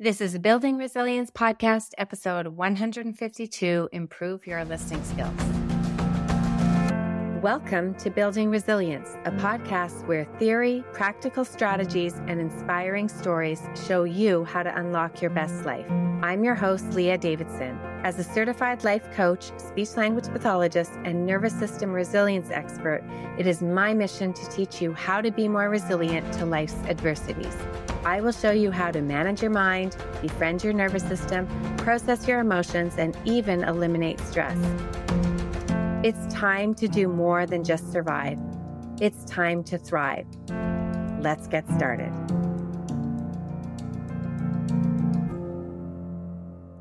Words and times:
This 0.00 0.20
is 0.20 0.36
Building 0.40 0.76
Resilience 0.76 1.30
Podcast, 1.30 1.90
episode 1.98 2.48
152 2.48 3.90
Improve 3.92 4.44
Your 4.44 4.64
Listening 4.64 5.04
Skills. 5.04 5.63
Welcome 7.44 7.92
to 7.96 8.08
Building 8.08 8.48
Resilience, 8.48 9.18
a 9.26 9.30
podcast 9.32 10.06
where 10.06 10.24
theory, 10.38 10.82
practical 10.94 11.44
strategies, 11.44 12.14
and 12.26 12.40
inspiring 12.40 13.06
stories 13.06 13.60
show 13.86 14.04
you 14.04 14.44
how 14.46 14.62
to 14.62 14.74
unlock 14.74 15.20
your 15.20 15.30
best 15.30 15.66
life. 15.66 15.84
I'm 16.22 16.42
your 16.42 16.54
host, 16.54 16.94
Leah 16.94 17.18
Davidson. 17.18 17.78
As 18.02 18.18
a 18.18 18.24
certified 18.24 18.82
life 18.82 19.12
coach, 19.12 19.52
speech 19.58 19.94
language 19.94 20.28
pathologist, 20.28 20.92
and 21.04 21.26
nervous 21.26 21.52
system 21.52 21.92
resilience 21.92 22.50
expert, 22.50 23.04
it 23.38 23.46
is 23.46 23.60
my 23.60 23.92
mission 23.92 24.32
to 24.32 24.48
teach 24.48 24.80
you 24.80 24.94
how 24.94 25.20
to 25.20 25.30
be 25.30 25.46
more 25.46 25.68
resilient 25.68 26.32
to 26.38 26.46
life's 26.46 26.82
adversities. 26.86 27.58
I 28.06 28.22
will 28.22 28.32
show 28.32 28.52
you 28.52 28.70
how 28.70 28.90
to 28.90 29.02
manage 29.02 29.42
your 29.42 29.50
mind, 29.50 29.98
befriend 30.22 30.64
your 30.64 30.72
nervous 30.72 31.02
system, 31.02 31.46
process 31.76 32.26
your 32.26 32.40
emotions, 32.40 32.94
and 32.96 33.14
even 33.26 33.64
eliminate 33.64 34.18
stress. 34.20 34.56
It's 36.04 36.26
time 36.34 36.74
to 36.74 36.86
do 36.86 37.08
more 37.08 37.46
than 37.46 37.64
just 37.64 37.90
survive. 37.90 38.38
It's 39.00 39.24
time 39.24 39.64
to 39.64 39.78
thrive. 39.78 40.26
Let's 41.20 41.46
get 41.46 41.66
started. 41.70 42.12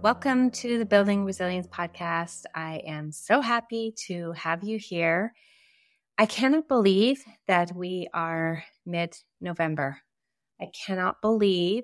Welcome 0.02 0.52
to 0.52 0.78
the 0.78 0.86
Building 0.86 1.24
Resilience 1.24 1.68
Podcast. 1.68 2.44
I 2.54 2.82
am 2.86 3.14
so 3.14 3.40
happy 3.40 3.94
to 4.08 4.34
have 4.34 4.62
you 4.66 4.78
here. 4.78 5.34
I 6.18 6.26
cannot 6.26 6.68
believe 6.68 7.24
that 7.48 7.74
we 7.74 8.10
are 8.14 8.66
mid 8.86 9.16
November 9.40 10.02
I 10.62 10.70
cannot 10.86 11.22
believe 11.22 11.84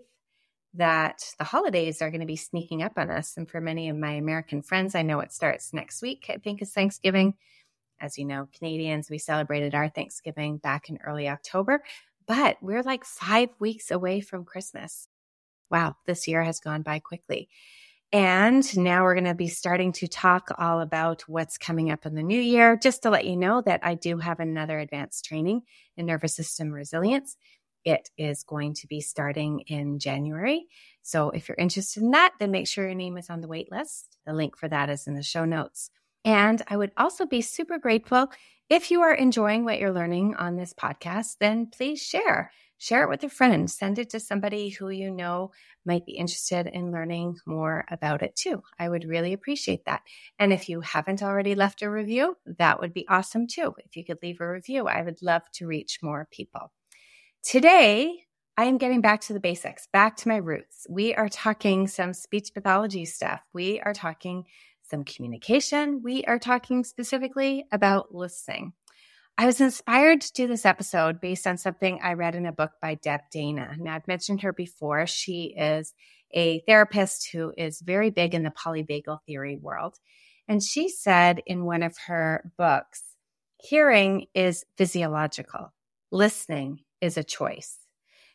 that 0.74 1.34
the 1.38 1.44
holidays 1.44 2.02
are 2.02 2.12
going 2.12 2.22
to 2.22 2.28
be 2.28 2.36
sneaking 2.36 2.84
up 2.84 2.94
on 2.98 3.10
us. 3.10 3.38
And 3.38 3.50
for 3.50 3.60
many 3.60 3.90
of 3.90 3.98
my 3.98 4.12
American 4.12 4.62
friends, 4.62 4.96
I 4.96 5.02
know 5.02 5.20
it 5.20 5.34
starts 5.34 5.74
next 5.74 6.02
week, 6.02 6.28
I 6.30 6.38
think 6.38 6.62
is 6.62 6.72
Thanksgiving. 6.72 7.34
As 8.00 8.18
you 8.18 8.26
know, 8.26 8.48
Canadians, 8.58 9.10
we 9.10 9.18
celebrated 9.18 9.76
our 9.76 9.90
Thanksgiving 9.90 10.58
back 10.58 10.90
in 10.90 11.00
early 11.04 11.28
October, 11.28 11.84
but 12.28 12.58
we're 12.62 12.84
like 12.84 13.04
five 13.04 13.50
weeks 13.60 13.92
away 13.92 14.22
from 14.22 14.46
Christmas. 14.46 15.08
Wow, 15.70 15.96
this 16.06 16.28
year 16.28 16.44
has 16.44 16.60
gone 16.60 16.82
by 16.82 17.00
quickly. 17.00 17.50
And 18.12 18.76
now 18.76 19.04
we're 19.04 19.14
going 19.14 19.26
to 19.26 19.36
be 19.36 19.50
starting 19.50 19.92
to 19.94 20.08
talk 20.08 20.50
all 20.58 20.82
about 20.82 21.22
what's 21.28 21.60
coming 21.60 21.92
up 21.92 22.08
in 22.08 22.16
the 22.16 22.24
new 22.24 22.40
year. 22.40 22.76
Just 22.76 23.04
to 23.04 23.12
let 23.12 23.26
you 23.26 23.38
know 23.38 23.62
that 23.62 23.82
I 23.84 23.94
do 23.94 24.18
have 24.18 24.40
another 24.40 24.80
advanced 24.80 25.26
training 25.26 25.62
in 25.96 26.08
nervous 26.08 26.36
system 26.36 26.72
resilience. 26.72 27.38
It 27.86 28.10
is 28.18 28.44
going 28.44 28.74
to 28.76 28.88
be 28.88 29.02
starting 29.02 29.62
in 29.68 30.00
January. 30.00 30.68
So 31.02 31.30
if 31.30 31.48
you're 31.48 31.58
interested 31.58 32.04
in 32.04 32.12
that, 32.12 32.34
then 32.40 32.52
make 32.52 32.68
sure 32.68 32.86
your 32.86 32.96
name 32.96 33.18
is 33.18 33.30
on 33.30 33.42
the 33.42 33.48
wait 33.48 33.72
list. 33.72 34.18
The 34.26 34.34
link 34.34 34.58
for 34.58 34.68
that 34.68 34.90
is 34.90 35.08
in 35.08 35.16
the 35.16 35.24
show 35.24 35.46
notes. 35.46 35.90
And 36.26 36.62
I 36.68 36.78
would 36.78 36.92
also 36.98 37.26
be 37.26 37.42
super 37.42 37.78
grateful 37.78 38.30
if 38.70 38.92
you 38.92 39.02
are 39.02 39.16
enjoying 39.16 39.66
what 39.66 39.80
you're 39.80 39.92
learning 39.92 40.36
on 40.36 40.56
this 40.56 40.76
podcast, 40.76 41.38
then 41.40 41.72
please 41.76 42.00
share. 42.00 42.52
Share 42.78 43.04
it 43.04 43.10
with 43.10 43.24
a 43.24 43.30
friend. 43.30 43.70
Send 43.70 43.98
it 43.98 44.12
to 44.12 44.20
somebody 44.20 44.70
who 44.70 44.90
you 44.90 45.10
know 45.10 45.50
might 45.86 46.06
be 46.06 46.12
interested 46.12 46.68
in 46.68 46.92
learning 46.92 47.38
more 47.48 47.84
about 47.90 48.22
it 48.22 48.36
too. 48.36 48.62
I 48.78 48.88
would 48.88 49.06
really 49.06 49.34
appreciate 49.34 49.86
that. 49.86 50.04
And 50.38 50.54
if 50.54 50.70
you 50.70 50.82
haven't 50.82 51.24
already 51.24 51.56
left 51.56 51.82
a 51.82 51.90
review, 51.90 52.38
that 52.46 52.80
would 52.80 52.94
be 52.94 53.08
awesome 53.08 53.48
too. 53.48 53.74
If 53.80 53.98
you 53.98 54.06
could 54.06 54.20
leave 54.22 54.40
a 54.40 54.48
review, 54.48 54.88
I 54.88 55.02
would 55.02 55.24
love 55.24 55.42
to 55.54 55.66
reach 55.66 55.98
more 56.04 56.28
people. 56.32 56.72
Today, 57.44 58.26
I 58.58 58.66
am 58.66 58.78
getting 58.78 59.00
back 59.00 59.22
to 59.22 59.34
the 59.34 59.40
basics, 59.40 59.88
back 59.94 60.18
to 60.18 60.28
my 60.28 60.36
roots. 60.36 60.86
We 60.90 61.16
are 61.16 61.30
talking 61.30 61.88
some 61.88 62.14
speech 62.14 62.54
pathology 62.54 63.06
stuff. 63.06 63.40
We 63.54 63.80
are 63.80 63.94
talking 63.94 64.44
some 64.84 65.06
communication. 65.06 66.02
We 66.04 66.26
are 66.26 66.38
talking 66.38 66.84
specifically 66.84 67.66
about 67.72 68.14
listening. 68.14 68.74
I 69.38 69.46
was 69.46 69.62
inspired 69.62 70.20
to 70.22 70.34
do 70.34 70.48
this 70.48 70.66
episode 70.66 71.22
based 71.22 71.48
on 71.48 71.58
something 71.58 72.00
I 72.04 72.14
read 72.14 72.36
in 72.36 72.46
a 72.46 72.52
book 72.52 72.72
by 72.82 72.96
Deb 72.96 73.22
Dana. 73.32 73.78
Now, 73.80 73.96
I've 73.96 74.08
mentioned 74.08 74.42
her 74.42 74.52
before. 74.52 75.08
She 75.08 75.56
is 75.58 75.94
a 76.34 76.60
therapist 76.68 77.30
who 77.32 77.54
is 77.58 77.82
very 77.82 78.10
big 78.10 78.36
in 78.36 78.44
the 78.44 78.52
polyvagal 78.52 79.20
theory 79.26 79.58
world. 79.58 79.96
And 80.50 80.62
she 80.62 80.90
said 80.90 81.42
in 81.48 81.64
one 81.64 81.84
of 81.84 81.96
her 82.08 82.52
books, 82.58 83.02
hearing 83.62 84.26
is 84.36 84.66
physiological, 84.78 85.74
listening 86.12 86.80
is 87.02 87.18
a 87.18 87.24
choice. 87.24 87.78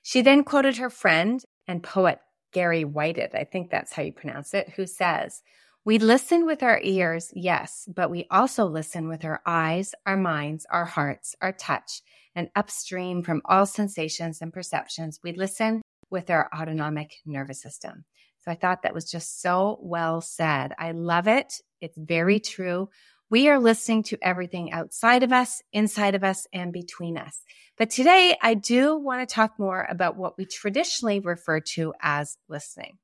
She 0.02 0.22
then 0.22 0.44
quoted 0.44 0.76
her 0.76 0.91
friend 0.91 1.42
and 1.66 1.82
poet 1.82 2.19
Gary 2.52 2.84
Whited, 2.84 3.34
I 3.34 3.44
think 3.44 3.70
that's 3.70 3.92
how 3.92 4.02
you 4.02 4.12
pronounce 4.12 4.54
it, 4.54 4.70
who 4.76 4.86
says, 4.86 5.42
We 5.84 5.98
listen 5.98 6.47
with 6.47 6.62
our 6.62 6.80
ears, 6.82 7.30
yes, 7.34 7.88
but 7.92 8.10
we 8.10 8.26
also 8.30 8.66
listen 8.66 9.08
with 9.08 9.25
our 9.25 9.42
eyes, 9.44 9.94
our 10.06 10.16
minds, 10.16 10.64
our 10.70 10.84
hearts, 10.84 11.34
our 11.42 11.52
touch, 11.52 12.00
and 12.34 12.48
upstream 12.56 13.22
from 13.22 13.42
all 13.44 13.66
sensations 13.66 14.41
and 14.41 14.52
perceptions, 14.52 15.20
we 15.22 15.32
listen 15.32 15.82
with 16.10 16.31
our 16.31 16.48
autonomic 16.54 17.16
nervous 17.26 17.60
system. 17.60 18.04
So 18.41 18.50
I 18.50 18.54
thought 18.56 18.82
that 18.82 18.94
was 18.94 19.10
just 19.10 19.41
so 19.41 19.78
well 19.81 20.20
said. 20.20 20.75
I 20.78 20.92
love 20.92 21.28
it. 21.28 21.54
It's 21.81 21.96
very 21.96 22.41
true. 22.41 22.91
We 23.31 23.49
are 23.49 23.59
listening 23.59 24.03
to 24.05 24.19
everything 24.21 24.73
outside 24.73 25.23
of 25.23 25.33
us, 25.33 25.62
inside 25.73 26.15
of 26.15 26.23
us, 26.23 26.47
and 26.53 26.73
between 26.73 27.17
us. 27.17 27.41
But 27.79 27.91
today 27.91 28.37
I 28.41 28.55
do 28.55 28.97
want 28.99 29.27
to 29.27 29.35
talk 29.35 29.59
more 29.59 29.87
about 29.89 30.17
what 30.17 30.37
we 30.37 30.45
traditionally 30.45 31.21
refer 31.21 31.61
to 31.61 31.95
as 32.01 32.37
listening. 32.49 32.99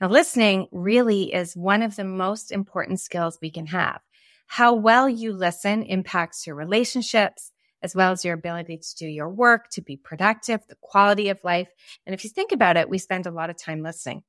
Now, 0.00 0.08
listening 0.08 0.68
really 0.70 1.34
is 1.34 1.56
one 1.56 1.82
of 1.82 1.96
the 1.96 2.04
most 2.04 2.52
important 2.52 3.00
skills 3.00 3.38
we 3.42 3.50
can 3.50 3.66
have. 3.66 4.00
How 4.46 4.74
well 4.74 5.08
you 5.08 5.32
listen 5.32 5.82
impacts 5.82 6.46
your 6.46 6.54
relationships, 6.54 7.50
as 7.82 7.96
well 7.96 8.12
as 8.12 8.24
your 8.24 8.34
ability 8.34 8.78
to 8.78 8.94
do 8.96 9.06
your 9.08 9.28
work, 9.28 9.68
to 9.72 9.82
be 9.82 9.96
productive, 9.96 10.60
the 10.68 10.76
quality 10.80 11.28
of 11.30 11.42
life. 11.42 11.68
And 12.06 12.14
if 12.14 12.22
you 12.22 12.30
think 12.30 12.52
about 12.52 12.76
it, 12.76 12.88
we 12.88 12.98
spend 12.98 13.26
a 13.26 13.32
lot 13.32 13.50
of 13.50 13.56
time 13.56 13.82
listening. 13.82 14.22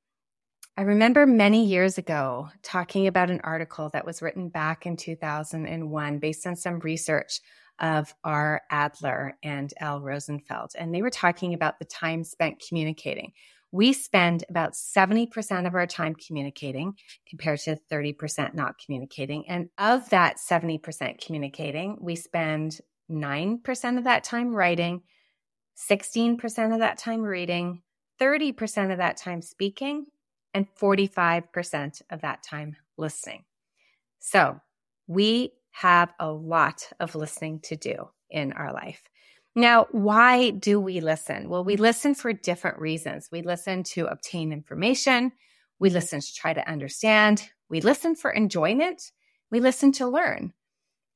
I 0.77 0.83
remember 0.83 1.25
many 1.25 1.65
years 1.65 1.97
ago 1.97 2.49
talking 2.63 3.07
about 3.07 3.29
an 3.29 3.41
article 3.43 3.89
that 3.91 4.05
was 4.05 4.21
written 4.21 4.47
back 4.47 4.85
in 4.85 4.95
2001 4.95 6.19
based 6.19 6.47
on 6.47 6.55
some 6.55 6.79
research 6.79 7.41
of 7.79 8.13
R. 8.23 8.61
Adler 8.69 9.37
and 9.43 9.73
L. 9.79 10.01
Rosenfeld. 10.01 10.71
And 10.77 10.93
they 10.93 11.01
were 11.01 11.09
talking 11.09 11.53
about 11.53 11.79
the 11.79 11.85
time 11.85 12.23
spent 12.23 12.63
communicating. 12.65 13.31
We 13.71 13.93
spend 13.93 14.45
about 14.49 14.73
70% 14.73 15.67
of 15.67 15.75
our 15.75 15.85
time 15.85 16.15
communicating 16.15 16.93
compared 17.29 17.59
to 17.61 17.77
30% 17.91 18.53
not 18.53 18.75
communicating. 18.83 19.47
And 19.47 19.69
of 19.77 20.09
that 20.09 20.37
70% 20.37 21.23
communicating, 21.23 21.97
we 22.01 22.15
spend 22.15 22.79
9% 23.11 23.97
of 23.97 24.03
that 24.05 24.23
time 24.23 24.55
writing, 24.55 25.01
16% 25.89 26.73
of 26.73 26.79
that 26.79 26.97
time 26.97 27.21
reading, 27.21 27.81
30% 28.19 28.91
of 28.91 28.97
that 28.97 29.17
time 29.17 29.41
speaking, 29.41 30.05
and 30.53 30.67
45% 30.75 32.01
of 32.09 32.21
that 32.21 32.43
time 32.43 32.75
listening. 32.97 33.43
So 34.19 34.59
we 35.07 35.53
have 35.71 36.13
a 36.19 36.31
lot 36.31 36.89
of 36.99 37.15
listening 37.15 37.59
to 37.61 37.75
do 37.75 38.09
in 38.29 38.53
our 38.53 38.73
life. 38.73 39.01
Now, 39.55 39.87
why 39.91 40.51
do 40.51 40.79
we 40.79 41.01
listen? 41.01 41.49
Well, 41.49 41.63
we 41.63 41.75
listen 41.75 42.15
for 42.15 42.31
different 42.31 42.79
reasons. 42.79 43.29
We 43.31 43.41
listen 43.41 43.83
to 43.83 44.05
obtain 44.07 44.51
information. 44.51 45.31
We 45.79 45.89
listen 45.89 46.19
to 46.19 46.33
try 46.33 46.53
to 46.53 46.69
understand. 46.69 47.49
We 47.69 47.81
listen 47.81 48.15
for 48.15 48.31
enjoyment. 48.31 49.11
We 49.51 49.59
listen 49.59 49.91
to 49.93 50.07
learn. 50.07 50.53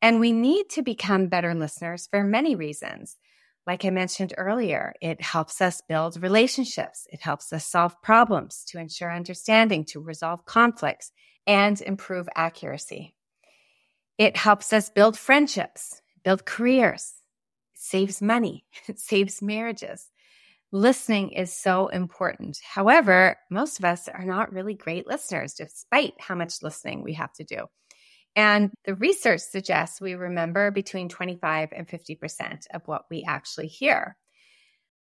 And 0.02 0.20
we 0.20 0.32
need 0.32 0.70
to 0.72 0.82
become 0.82 1.28
better 1.28 1.54
listeners 1.54 2.08
for 2.10 2.24
many 2.24 2.56
reasons. 2.56 3.18
Like 3.66 3.86
I 3.86 3.90
mentioned 3.92 4.34
earlier, 4.38 4.94
it 5.02 5.22
helps 5.22 5.62
us 5.62 5.82
build 5.88 6.22
relationships. 6.22 7.08
It 7.12 7.22
helps 7.22 7.54
us 7.54 7.66
solve 7.66 8.02
problems 8.02 8.66
to 8.68 8.80
ensure 8.80 9.14
understanding, 9.14 9.86
to 9.86 10.02
resolve 10.02 10.46
conflicts, 10.46 11.12
and 11.48 11.80
improve 11.82 12.28
accuracy. 12.36 13.14
It 14.18 14.36
helps 14.36 14.74
us 14.74 14.90
build 14.90 15.18
friendships, 15.18 16.02
build 16.24 16.46
careers, 16.46 17.14
saves 17.74 18.22
money, 18.22 18.66
it 18.88 19.00
saves 19.00 19.42
marriages. 19.42 20.10
Listening 20.72 21.30
is 21.32 21.56
so 21.56 21.88
important. 21.88 22.58
However, 22.64 23.38
most 23.50 23.80
of 23.80 23.86
us 23.86 24.08
are 24.08 24.26
not 24.26 24.52
really 24.52 24.74
great 24.74 25.06
listeners, 25.08 25.54
despite 25.54 26.14
how 26.20 26.36
much 26.36 26.64
listening 26.64 27.04
we 27.04 27.14
have 27.14 27.32
to 27.34 27.44
do. 27.44 27.68
And 28.36 28.72
the 28.86 28.96
research 28.96 29.42
suggests 29.42 30.02
we 30.02 30.16
remember 30.16 30.72
between 30.72 31.10
25 31.10 31.70
and 31.76 31.88
50% 31.88 32.66
of 32.74 32.82
what 32.88 33.06
we 33.10 33.24
actually 33.28 33.68
hear. 33.68 34.18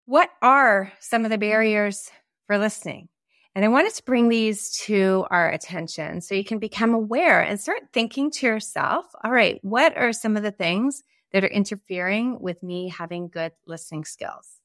What 0.05 0.31
are 0.41 0.93
some 1.01 1.25
of 1.25 1.31
the 1.31 1.39
barriers 1.39 2.11
for 2.47 2.59
listening? 2.59 3.09
And 3.57 3.65
I 3.65 3.69
wanted 3.69 3.95
to 3.95 4.05
bring 4.05 4.29
these 4.29 4.77
to 4.85 5.27
our 5.31 5.51
attention 5.51 6.21
so 6.21 6.35
you 6.35 6.45
can 6.45 6.59
become 6.59 6.95
aware 6.95 7.41
and 7.41 7.59
start 7.59 7.89
thinking 7.93 8.31
to 8.33 8.47
yourself, 8.47 9.07
all 9.25 9.33
right, 9.33 9.59
what 9.63 9.97
are 9.97 10.13
some 10.13 10.37
of 10.37 10.43
the 10.43 10.53
things 10.53 11.03
that 11.33 11.43
are 11.43 11.49
interfering 11.49 12.39
with 12.41 12.63
me 12.63 12.91
having 12.91 13.29
good 13.29 13.53
listening 13.67 14.05
skills? 14.05 14.61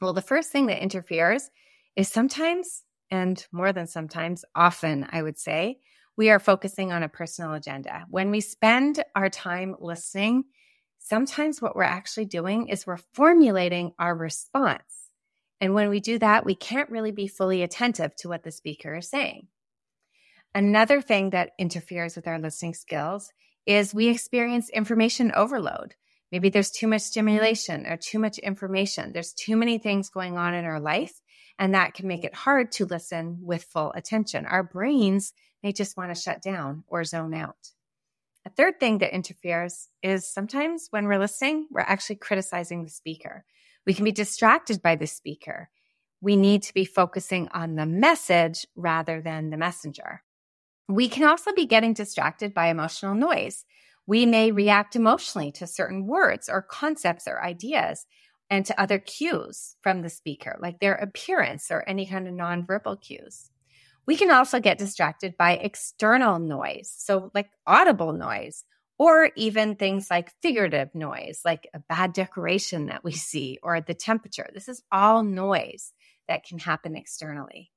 Well, 0.00 0.14
the 0.14 0.22
first 0.22 0.50
thing 0.50 0.66
that 0.66 0.82
interferes 0.82 1.50
is 1.94 2.08
sometimes 2.08 2.82
and 3.10 3.44
more 3.52 3.72
than 3.72 3.86
sometimes, 3.86 4.44
often, 4.54 5.06
I 5.10 5.22
would 5.22 5.38
say, 5.38 5.78
we 6.16 6.30
are 6.30 6.38
focusing 6.38 6.92
on 6.92 7.02
a 7.02 7.08
personal 7.08 7.52
agenda. 7.52 8.06
When 8.08 8.30
we 8.30 8.40
spend 8.40 9.02
our 9.14 9.28
time 9.28 9.76
listening, 9.78 10.44
sometimes 10.98 11.60
what 11.60 11.76
we're 11.76 11.82
actually 11.82 12.24
doing 12.24 12.68
is 12.68 12.86
we're 12.86 12.96
formulating 13.14 13.92
our 13.98 14.14
response. 14.14 15.10
And 15.60 15.74
when 15.74 15.88
we 15.88 16.00
do 16.00 16.18
that, 16.18 16.44
we 16.44 16.54
can't 16.54 16.90
really 16.90 17.12
be 17.12 17.28
fully 17.28 17.62
attentive 17.62 18.14
to 18.16 18.28
what 18.28 18.42
the 18.42 18.50
speaker 18.50 18.96
is 18.96 19.08
saying. 19.08 19.48
Another 20.54 21.02
thing 21.02 21.30
that 21.30 21.52
interferes 21.58 22.16
with 22.16 22.26
our 22.26 22.38
listening 22.38 22.74
skills 22.74 23.30
is 23.66 23.94
we 23.94 24.08
experience 24.08 24.70
information 24.70 25.32
overload. 25.34 25.94
Maybe 26.32 26.48
there's 26.48 26.70
too 26.70 26.86
much 26.86 27.02
stimulation 27.02 27.86
or 27.86 27.96
too 27.96 28.18
much 28.18 28.38
information. 28.38 29.12
There's 29.12 29.32
too 29.32 29.56
many 29.56 29.78
things 29.78 30.08
going 30.08 30.38
on 30.38 30.54
in 30.54 30.64
our 30.64 30.80
life, 30.80 31.20
and 31.58 31.74
that 31.74 31.94
can 31.94 32.08
make 32.08 32.24
it 32.24 32.34
hard 32.34 32.72
to 32.72 32.86
listen 32.86 33.38
with 33.40 33.64
full 33.64 33.92
attention. 33.92 34.46
Our 34.46 34.62
brains 34.62 35.32
may 35.66 35.72
just 35.72 35.96
want 35.96 36.14
to 36.14 36.20
shut 36.20 36.40
down 36.40 36.84
or 36.86 37.02
zone 37.02 37.34
out. 37.34 37.72
A 38.44 38.50
third 38.50 38.78
thing 38.78 38.98
that 38.98 39.12
interferes 39.12 39.88
is 40.00 40.24
sometimes 40.24 40.86
when 40.90 41.06
we're 41.06 41.18
listening, 41.18 41.66
we're 41.72 41.80
actually 41.80 42.16
criticizing 42.16 42.84
the 42.84 42.90
speaker. 42.90 43.44
We 43.84 43.92
can 43.92 44.04
be 44.04 44.12
distracted 44.12 44.80
by 44.80 44.94
the 44.94 45.08
speaker. 45.08 45.68
We 46.20 46.36
need 46.36 46.62
to 46.62 46.72
be 46.72 46.84
focusing 46.84 47.48
on 47.48 47.74
the 47.74 47.84
message 47.84 48.64
rather 48.76 49.20
than 49.20 49.50
the 49.50 49.56
messenger. 49.56 50.22
We 50.86 51.08
can 51.08 51.24
also 51.24 51.52
be 51.52 51.66
getting 51.66 51.94
distracted 51.94 52.54
by 52.54 52.68
emotional 52.68 53.16
noise. 53.16 53.64
We 54.06 54.24
may 54.24 54.52
react 54.52 54.94
emotionally 54.94 55.50
to 55.52 55.66
certain 55.66 56.06
words 56.06 56.48
or 56.48 56.62
concepts 56.62 57.26
or 57.26 57.42
ideas 57.42 58.06
and 58.48 58.64
to 58.66 58.80
other 58.80 59.00
cues 59.00 59.74
from 59.82 60.02
the 60.02 60.10
speaker, 60.10 60.56
like 60.60 60.78
their 60.78 60.94
appearance 60.94 61.72
or 61.72 61.82
any 61.88 62.06
kind 62.06 62.28
of 62.28 62.34
nonverbal 62.34 63.00
cues. 63.02 63.50
We 64.06 64.16
can 64.16 64.30
also 64.30 64.60
get 64.60 64.78
distracted 64.78 65.36
by 65.36 65.52
external 65.52 66.38
noise, 66.38 66.92
so 66.96 67.30
like 67.34 67.50
audible 67.66 68.12
noise, 68.12 68.64
or 68.98 69.30
even 69.36 69.76
things 69.76 70.08
like 70.10 70.32
figurative 70.42 70.94
noise, 70.94 71.40
like 71.44 71.68
a 71.74 71.80
bad 71.80 72.12
decoration 72.12 72.86
that 72.86 73.04
we 73.04 73.12
see 73.30 73.58
or 73.62 73.80
the 73.80 73.94
temperature. 73.94 74.48
This 74.54 74.68
is 74.68 74.82
all 74.92 75.22
noise 75.22 75.92
that 76.28 76.44
can 76.44 76.58
happen 76.58 76.96
externally. 76.96 77.70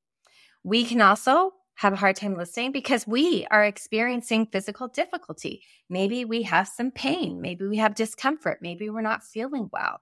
We 0.63 0.85
can 0.85 1.01
also 1.01 1.53
have 1.75 1.93
a 1.93 1.97
hard 1.97 2.17
time 2.17 2.35
listening 2.35 2.73
because 2.73 3.07
we 3.07 3.47
are 3.49 3.63
experiencing 3.63 4.45
physical 4.47 4.89
difficulty. 4.89 5.63
Maybe 5.89 6.25
we 6.25 6.43
have 6.43 6.67
some 6.67 6.91
pain. 6.91 7.39
Maybe 7.41 7.65
we 7.65 7.77
have 7.77 7.95
discomfort. 7.95 8.59
Maybe 8.61 8.89
we're 8.89 9.01
not 9.01 9.23
feeling 9.23 9.69
well. 9.71 10.01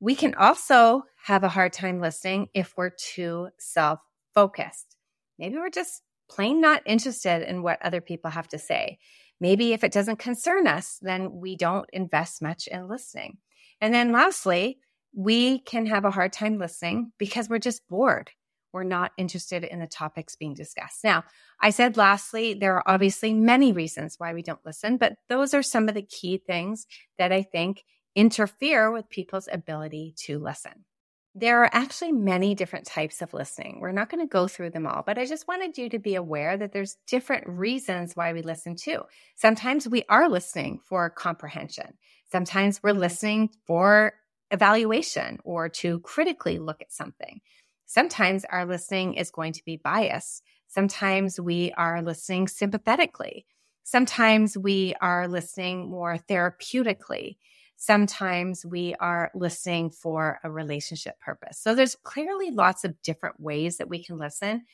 We 0.00 0.16
can 0.16 0.34
also 0.34 1.04
have 1.24 1.44
a 1.44 1.48
hard 1.48 1.72
time 1.72 2.00
listening 2.00 2.48
if 2.52 2.76
we're 2.76 2.90
too 2.90 3.48
self 3.58 4.00
focused. 4.34 4.97
Maybe 5.38 5.56
we're 5.56 5.70
just 5.70 6.02
plain 6.30 6.60
not 6.60 6.82
interested 6.84 7.48
in 7.48 7.62
what 7.62 7.80
other 7.82 8.00
people 8.00 8.30
have 8.30 8.48
to 8.48 8.58
say. 8.58 8.98
Maybe 9.40 9.72
if 9.72 9.84
it 9.84 9.92
doesn't 9.92 10.18
concern 10.18 10.66
us, 10.66 10.98
then 11.00 11.40
we 11.40 11.56
don't 11.56 11.88
invest 11.92 12.42
much 12.42 12.66
in 12.66 12.88
listening. 12.88 13.38
And 13.80 13.94
then 13.94 14.12
lastly, 14.12 14.78
we 15.14 15.60
can 15.60 15.86
have 15.86 16.04
a 16.04 16.10
hard 16.10 16.32
time 16.32 16.58
listening 16.58 17.12
because 17.18 17.48
we're 17.48 17.58
just 17.58 17.88
bored 17.88 18.30
we're 18.72 18.84
not 18.84 19.12
interested 19.16 19.64
in 19.64 19.78
the 19.78 19.86
topics 19.86 20.36
being 20.36 20.54
discussed. 20.54 21.02
Now, 21.02 21.24
I 21.60 21.70
said 21.70 21.96
lastly, 21.96 22.54
there 22.54 22.74
are 22.76 22.82
obviously 22.86 23.32
many 23.32 23.72
reasons 23.72 24.16
why 24.18 24.34
we 24.34 24.42
don't 24.42 24.64
listen, 24.64 24.96
but 24.96 25.14
those 25.28 25.54
are 25.54 25.62
some 25.62 25.88
of 25.88 25.94
the 25.94 26.02
key 26.02 26.38
things 26.38 26.86
that 27.18 27.32
I 27.32 27.42
think 27.42 27.84
interfere 28.14 28.90
with 28.90 29.08
people's 29.08 29.48
ability 29.50 30.14
to 30.26 30.38
listen. 30.38 30.84
There 31.34 31.62
are 31.62 31.70
actually 31.72 32.12
many 32.12 32.54
different 32.54 32.86
types 32.86 33.22
of 33.22 33.32
listening. 33.32 33.78
We're 33.80 33.92
not 33.92 34.10
going 34.10 34.26
to 34.26 34.30
go 34.30 34.48
through 34.48 34.70
them 34.70 34.86
all, 34.86 35.02
but 35.06 35.18
I 35.18 35.26
just 35.26 35.46
wanted 35.46 35.78
you 35.78 35.88
to 35.90 35.98
be 35.98 36.14
aware 36.14 36.56
that 36.56 36.72
there's 36.72 36.96
different 37.06 37.46
reasons 37.46 38.16
why 38.16 38.32
we 38.32 38.42
listen 38.42 38.74
too. 38.74 39.02
Sometimes 39.36 39.86
we 39.86 40.02
are 40.08 40.28
listening 40.28 40.80
for 40.84 41.10
comprehension. 41.10 41.94
Sometimes 42.32 42.82
we're 42.82 42.90
mm-hmm. 42.90 43.00
listening 43.00 43.50
for 43.66 44.14
evaluation 44.50 45.38
or 45.44 45.68
to 45.68 46.00
critically 46.00 46.58
look 46.58 46.80
at 46.80 46.92
something. 46.92 47.40
Sometimes 47.86 48.44
our 48.44 48.66
listening 48.66 49.14
is 49.14 49.30
going 49.30 49.52
to 49.52 49.64
be 49.64 49.76
biased. 49.76 50.42
Sometimes 50.66 51.40
we 51.40 51.72
are 51.76 52.02
listening 52.02 52.48
sympathetically. 52.48 53.46
Sometimes 53.82 54.58
we 54.58 54.94
are 55.00 55.28
listening 55.28 55.90
more 55.90 56.18
therapeutically. 56.18 57.36
Sometimes 57.80 58.66
we 58.66 58.96
are 58.98 59.30
listening 59.36 59.90
for 59.90 60.40
a 60.42 60.50
relationship 60.50 61.18
purpose. 61.20 61.60
So 61.60 61.76
there's 61.76 61.94
clearly 62.02 62.50
lots 62.50 62.84
of 62.84 63.00
different 63.02 63.38
ways 63.38 63.76
that 63.76 63.88
we 63.88 64.02
can 64.02 64.18
listen. 64.18 64.64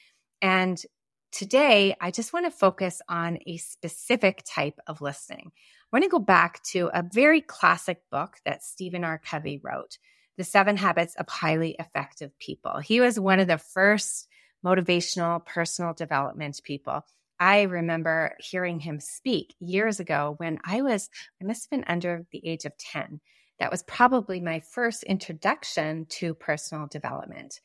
And 0.40 0.82
today, 1.30 1.94
I 2.00 2.10
just 2.10 2.32
want 2.32 2.46
to 2.46 2.50
focus 2.50 3.02
on 3.06 3.38
a 3.46 3.58
specific 3.58 4.42
type 4.46 4.80
of 4.86 5.02
listening. 5.02 5.52
I 5.54 5.96
want 5.96 6.04
to 6.04 6.08
go 6.08 6.18
back 6.18 6.62
to 6.72 6.90
a 6.94 7.04
very 7.12 7.42
classic 7.42 8.00
book 8.10 8.38
that 8.46 8.64
Stephen 8.64 9.04
R. 9.04 9.20
Covey 9.22 9.60
wrote. 9.62 9.98
The 10.36 10.44
Seven 10.44 10.76
Habits 10.78 11.14
of 11.14 11.28
Highly 11.28 11.76
Effective 11.78 12.36
People. 12.38 12.78
He 12.78 13.00
was 13.00 13.20
one 13.20 13.38
of 13.38 13.46
the 13.46 13.58
first 13.58 14.26
motivational 14.64 15.44
personal 15.44 15.92
development 15.92 16.60
people. 16.64 17.04
I 17.38 17.62
remember 17.62 18.36
hearing 18.38 18.80
him 18.80 19.00
speak 19.00 19.54
years 19.58 20.00
ago 20.00 20.34
when 20.38 20.58
I 20.64 20.82
was, 20.82 21.10
I 21.40 21.44
must 21.44 21.64
have 21.64 21.70
been 21.70 21.88
under 21.88 22.26
the 22.32 22.46
age 22.46 22.64
of 22.64 22.76
10. 22.78 23.20
That 23.58 23.70
was 23.70 23.82
probably 23.84 24.40
my 24.40 24.60
first 24.60 25.02
introduction 25.04 26.06
to 26.10 26.34
personal 26.34 26.86
development. 26.86 27.60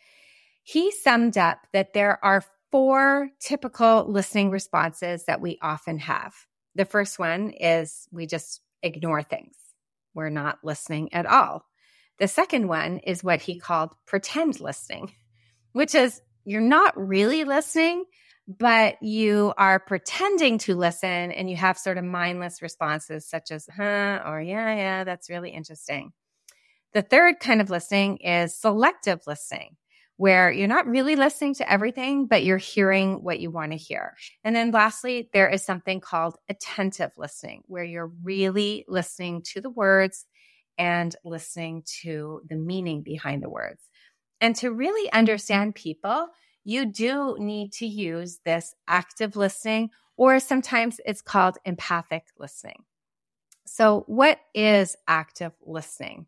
He 0.63 0.92
summed 0.92 1.38
up 1.38 1.60
that 1.74 1.94
there 1.94 2.24
are 2.24 2.44
four 2.71 3.30
typical 3.39 4.06
listening 4.07 4.51
responses 4.51 5.25
that 5.25 5.42
we 5.42 5.57
often 5.62 5.98
have. 6.00 6.33
The 6.75 6.86
first 6.86 7.18
one 7.18 7.51
is 7.51 8.07
we 8.12 8.27
just 8.27 8.62
ignore 8.83 9.24
things. 9.24 9.56
We're 10.13 10.30
not 10.30 10.60
listening 10.63 11.13
at 11.13 11.25
all. 11.25 11.65
The 12.19 12.27
second 12.27 12.68
one 12.68 13.00
is 13.00 13.24
what 13.24 13.42
he 13.42 13.60
called 13.60 13.95
pretend 14.06 14.60
listening, 14.60 15.13
which 15.72 15.95
is 15.95 16.22
you're 16.45 16.62
not 16.62 16.94
really 16.98 17.44
listening, 17.44 18.06
but 18.57 18.96
you 19.04 19.54
are 19.57 19.80
pretending 19.80 20.57
to 20.57 20.75
listen 20.75 21.31
and 21.31 21.48
you 21.48 21.56
have 21.56 21.78
sort 21.78 22.00
of 22.00 22.04
mindless 22.04 22.63
responses 22.63 23.28
such 23.30 23.51
as, 23.51 23.68
huh, 23.75 24.24
or 24.25 24.42
yeah, 24.42 24.75
yeah, 24.75 25.04
that's 25.04 25.30
really 25.30 25.51
interesting. 25.51 26.12
The 26.94 27.04
third 27.04 27.40
kind 27.40 27.62
of 27.62 27.69
listening 27.69 28.18
is 28.18 28.60
selective 28.60 29.22
listening, 29.28 29.75
where 30.18 30.51
you're 30.51 30.68
not 30.68 30.88
really 30.88 31.16
listening 31.16 31.54
to 31.56 31.72
everything, 31.72 32.25
but 32.25 32.44
you're 32.44 32.57
hearing 32.57 33.24
what 33.24 33.40
you 33.40 33.51
want 33.51 33.72
to 33.72 33.78
hear. 33.78 34.16
And 34.44 34.56
then 34.56 34.72
lastly, 34.72 35.29
there 35.32 35.48
is 35.48 35.63
something 35.63 36.01
called 36.01 36.36
attentive 36.50 37.12
listening, 37.18 37.62
where 37.68 37.84
you're 37.84 38.12
really 38.24 38.84
listening 38.88 39.44
to 39.53 39.62
the 39.62 39.70
words 39.70 40.25
and 40.79 41.15
listening 41.24 41.84
to 42.01 42.41
the 42.50 42.56
meaning 42.56 43.03
behind 43.03 43.44
the 43.44 43.50
words. 43.50 43.84
And 44.41 44.56
to 44.56 44.72
really 44.72 45.12
understand 45.12 45.75
people, 45.75 46.29
you 46.69 46.85
do 46.85 47.35
need 47.39 47.73
to 47.73 47.88
use 47.88 48.39
this 48.45 48.75
active 48.88 49.35
listening, 49.35 49.89
or 50.17 50.39
sometimes 50.39 51.01
it's 51.03 51.21
called 51.21 51.57
empathic 51.65 52.25
listening. 52.38 52.83
So, 53.65 54.03
what 54.05 54.39
is 54.53 54.95
active 55.07 55.53
listening? 55.65 56.27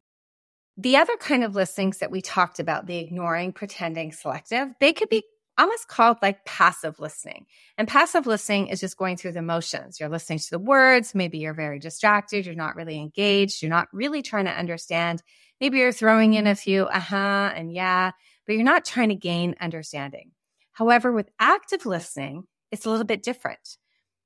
The 0.77 0.97
other 0.97 1.15
kind 1.17 1.43
of 1.43 1.53
listings 1.53 1.99
that 1.99 2.09
we 2.09 2.21
talked 2.21 2.59
about, 2.59 2.87
the 2.87 2.97
ignoring, 2.97 3.53
pretending, 3.53 4.11
selective, 4.11 4.69
they 4.79 4.93
could 4.93 5.09
be 5.09 5.23
almost 5.59 5.87
called 5.87 6.17
like 6.23 6.43
passive 6.45 6.99
listening. 6.99 7.45
And 7.77 7.87
passive 7.87 8.25
listening 8.25 8.67
is 8.67 8.79
just 8.79 8.97
going 8.97 9.17
through 9.17 9.33
the 9.33 9.43
motions. 9.43 9.99
You're 9.99 10.09
listening 10.09 10.39
to 10.39 10.49
the 10.49 10.59
words. 10.59 11.13
Maybe 11.13 11.37
you're 11.37 11.53
very 11.53 11.77
distracted. 11.77 12.47
You're 12.47 12.55
not 12.55 12.75
really 12.75 12.97
engaged. 12.97 13.61
You're 13.61 13.69
not 13.69 13.89
really 13.93 14.23
trying 14.23 14.45
to 14.45 14.51
understand. 14.51 15.21
Maybe 15.59 15.77
you're 15.77 15.91
throwing 15.91 16.33
in 16.33 16.47
a 16.47 16.55
few 16.55 16.85
uh 16.85 16.99
huh 16.99 17.51
and 17.55 17.71
yeah, 17.71 18.11
but 18.51 18.57
you're 18.57 18.65
not 18.65 18.83
trying 18.83 19.07
to 19.07 19.15
gain 19.15 19.55
understanding. 19.61 20.29
However, 20.73 21.13
with 21.13 21.31
active 21.39 21.85
listening, 21.85 22.43
it's 22.69 22.85
a 22.85 22.89
little 22.89 23.05
bit 23.05 23.23
different. 23.23 23.77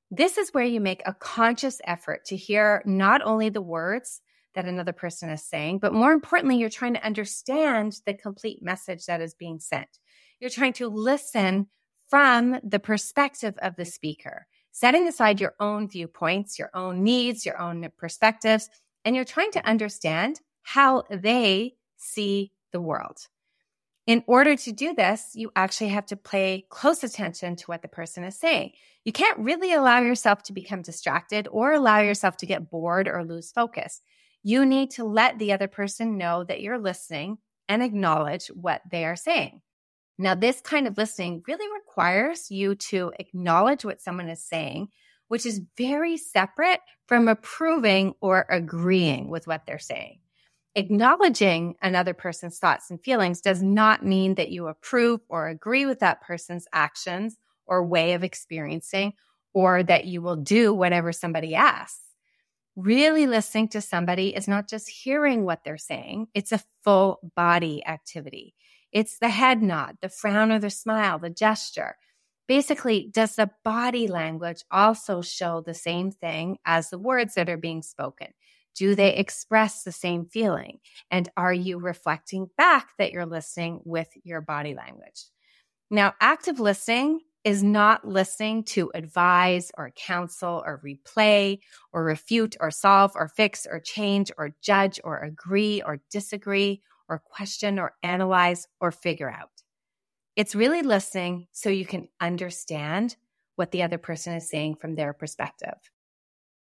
This 0.09 0.39
is 0.39 0.49
where 0.49 0.63
you 0.63 0.81
make 0.81 1.03
a 1.05 1.13
conscious 1.13 1.79
effort 1.85 2.25
to 2.25 2.35
hear 2.35 2.81
not 2.87 3.21
only 3.21 3.49
the 3.49 3.61
words 3.61 4.21
that 4.55 4.65
another 4.65 4.93
person 4.93 5.29
is 5.29 5.43
saying, 5.43 5.77
but 5.77 5.93
more 5.93 6.11
importantly, 6.11 6.57
you're 6.57 6.69
trying 6.71 6.95
to 6.95 7.05
understand 7.05 7.97
the 8.07 8.15
complete 8.15 8.63
message 8.63 9.05
that 9.05 9.21
is 9.21 9.35
being 9.35 9.59
sent. 9.59 9.99
You're 10.39 10.49
trying 10.49 10.73
to 10.73 10.87
listen 10.87 11.67
from 12.09 12.59
the 12.63 12.79
perspective 12.79 13.53
of 13.61 13.75
the 13.75 13.85
speaker, 13.85 14.47
setting 14.71 15.07
aside 15.07 15.39
your 15.39 15.53
own 15.59 15.87
viewpoints, 15.87 16.57
your 16.57 16.71
own 16.73 17.03
needs, 17.03 17.45
your 17.45 17.61
own 17.61 17.87
perspectives, 17.95 18.71
and 19.03 19.15
you're 19.15 19.23
trying 19.23 19.51
to 19.51 19.67
understand 19.67 20.41
how 20.63 21.03
they 21.11 21.75
see 21.95 22.53
the 22.71 22.81
world. 22.81 23.27
In 24.07 24.23
order 24.27 24.55
to 24.55 24.71
do 24.71 24.93
this, 24.93 25.31
you 25.33 25.51
actually 25.55 25.89
have 25.89 26.05
to 26.07 26.15
pay 26.15 26.65
close 26.69 27.03
attention 27.03 27.55
to 27.55 27.65
what 27.65 27.81
the 27.81 27.87
person 27.87 28.23
is 28.23 28.37
saying. 28.37 28.73
You 29.03 29.11
can't 29.11 29.39
really 29.39 29.73
allow 29.73 29.99
yourself 29.99 30.43
to 30.43 30.53
become 30.53 30.83
distracted 30.83 31.47
or 31.49 31.73
allow 31.73 32.01
yourself 32.01 32.37
to 32.37 32.45
get 32.45 32.69
bored 32.69 33.07
or 33.07 33.23
lose 33.23 33.51
focus. 33.51 34.01
You 34.43 34.63
need 34.63 34.91
to 34.91 35.05
let 35.05 35.39
the 35.39 35.53
other 35.53 35.67
person 35.67 36.19
know 36.19 36.43
that 36.43 36.61
you're 36.61 36.77
listening 36.77 37.39
and 37.67 37.81
acknowledge 37.81 38.47
what 38.47 38.81
they 38.91 39.05
are 39.05 39.15
saying. 39.15 39.61
Now, 40.19 40.35
this 40.35 40.61
kind 40.61 40.87
of 40.87 40.97
listening 40.97 41.43
really 41.47 41.67
requires 41.73 42.51
you 42.51 42.75
to 42.75 43.11
acknowledge 43.17 43.83
what 43.83 44.01
someone 44.01 44.29
is 44.29 44.43
saying, 44.43 44.89
which 45.29 45.47
is 45.47 45.61
very 45.77 46.15
separate 46.17 46.79
from 47.07 47.27
approving 47.27 48.13
or 48.21 48.45
agreeing 48.49 49.29
with 49.29 49.47
what 49.47 49.65
they're 49.65 49.79
saying. 49.79 50.19
Acknowledging 50.75 51.75
another 51.81 52.13
person's 52.13 52.59
thoughts 52.59 52.89
and 52.91 53.01
feelings 53.01 53.39
does 53.39 53.63
not 53.63 54.05
mean 54.05 54.35
that 54.35 54.51
you 54.51 54.67
approve 54.67 55.21
or 55.29 55.47
agree 55.47 55.85
with 55.85 55.99
that 55.99 56.21
person's 56.21 56.67
actions 56.73 57.37
or 57.65 57.85
way 57.85 58.13
of 58.13 58.23
experiencing, 58.23 59.13
or 59.53 59.81
that 59.83 60.05
you 60.05 60.21
will 60.21 60.35
do 60.35 60.73
whatever 60.73 61.11
somebody 61.11 61.55
asks. 61.55 62.01
Really 62.75 63.27
listening 63.27 63.69
to 63.69 63.81
somebody 63.81 64.35
is 64.35 64.47
not 64.47 64.69
just 64.69 64.89
hearing 64.89 65.45
what 65.45 65.63
they're 65.63 65.77
saying, 65.77 66.27
it's 66.33 66.51
a 66.51 66.63
full 66.83 67.19
body 67.35 67.85
activity. 67.85 68.53
It's 68.91 69.19
the 69.19 69.29
head 69.29 69.61
nod, 69.61 69.97
the 70.01 70.09
frown 70.09 70.51
or 70.51 70.59
the 70.59 70.69
smile, 70.69 71.19
the 71.19 71.29
gesture. 71.29 71.97
Basically, 72.47 73.09
does 73.11 73.35
the 73.35 73.51
body 73.63 74.07
language 74.07 74.63
also 74.71 75.21
show 75.21 75.61
the 75.61 75.73
same 75.73 76.11
thing 76.11 76.57
as 76.65 76.89
the 76.89 76.99
words 76.99 77.35
that 77.35 77.49
are 77.49 77.57
being 77.57 77.81
spoken? 77.81 78.27
Do 78.75 78.95
they 78.95 79.15
express 79.15 79.83
the 79.83 79.91
same 79.91 80.25
feeling? 80.25 80.79
And 81.09 81.29
are 81.37 81.53
you 81.53 81.79
reflecting 81.79 82.49
back 82.57 82.89
that 82.97 83.11
you're 83.11 83.25
listening 83.25 83.81
with 83.85 84.09
your 84.23 84.41
body 84.41 84.75
language? 84.75 85.25
Now, 85.89 86.13
active 86.19 86.59
listening 86.59 87.21
is 87.43 87.61
not 87.61 88.07
listening 88.07 88.63
to 88.63 88.91
advise 88.95 89.71
or 89.77 89.91
counsel 89.91 90.63
or 90.65 90.81
replay 90.83 91.59
or 91.93 92.03
refute 92.03 92.57
or 92.59 92.71
solve 92.71 93.11
or 93.15 93.27
fix 93.27 93.67
or 93.69 93.79
change 93.79 94.31
or 94.37 94.55
judge 94.61 94.99
or 95.03 95.19
agree 95.19 95.81
or 95.85 96.01
disagree 96.11 96.81
or 97.07 97.19
question 97.19 97.77
or 97.77 97.93
analyze 98.01 98.67
or 98.81 98.91
figure 98.91 99.29
out. 99.29 99.51
It's 100.35 100.55
really 100.55 100.81
listening 100.81 101.47
so 101.51 101.69
you 101.69 101.85
can 101.85 102.09
understand 102.19 103.15
what 103.55 103.71
the 103.71 103.83
other 103.83 103.99
person 103.99 104.33
is 104.33 104.49
saying 104.49 104.75
from 104.75 104.95
their 104.95 105.13
perspective. 105.13 105.77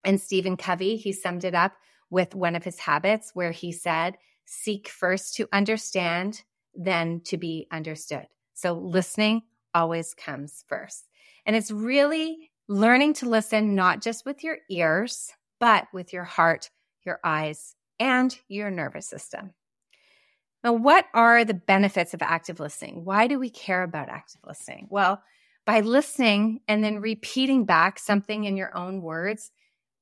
And 0.04 0.20
Stephen 0.20 0.56
Covey, 0.56 0.96
he 0.96 1.12
summed 1.12 1.44
it 1.44 1.54
up 1.54 1.72
with 2.10 2.34
one 2.34 2.56
of 2.56 2.64
his 2.64 2.78
habits 2.78 3.32
where 3.34 3.52
he 3.52 3.72
said, 3.72 4.16
seek 4.44 4.88
first 4.88 5.34
to 5.34 5.48
understand, 5.52 6.42
then 6.74 7.20
to 7.24 7.36
be 7.36 7.66
understood. 7.70 8.26
So 8.54 8.72
listening 8.72 9.42
always 9.74 10.14
comes 10.14 10.64
first. 10.68 11.04
And 11.44 11.54
it's 11.54 11.70
really 11.70 12.50
learning 12.68 13.14
to 13.14 13.28
listen 13.28 13.74
not 13.74 14.02
just 14.02 14.24
with 14.24 14.42
your 14.42 14.58
ears, 14.70 15.30
but 15.60 15.86
with 15.92 16.12
your 16.12 16.24
heart, 16.24 16.70
your 17.04 17.20
eyes, 17.24 17.74
and 17.98 18.38
your 18.48 18.70
nervous 18.70 19.08
system. 19.08 19.52
Now, 20.64 20.72
what 20.72 21.06
are 21.14 21.44
the 21.44 21.54
benefits 21.54 22.14
of 22.14 22.22
active 22.22 22.60
listening? 22.60 23.04
Why 23.04 23.26
do 23.26 23.38
we 23.38 23.50
care 23.50 23.82
about 23.82 24.08
active 24.08 24.40
listening? 24.46 24.88
Well, 24.90 25.22
by 25.64 25.80
listening 25.80 26.60
and 26.66 26.82
then 26.82 27.00
repeating 27.00 27.64
back 27.64 27.98
something 27.98 28.44
in 28.44 28.56
your 28.56 28.76
own 28.76 29.02
words, 29.02 29.50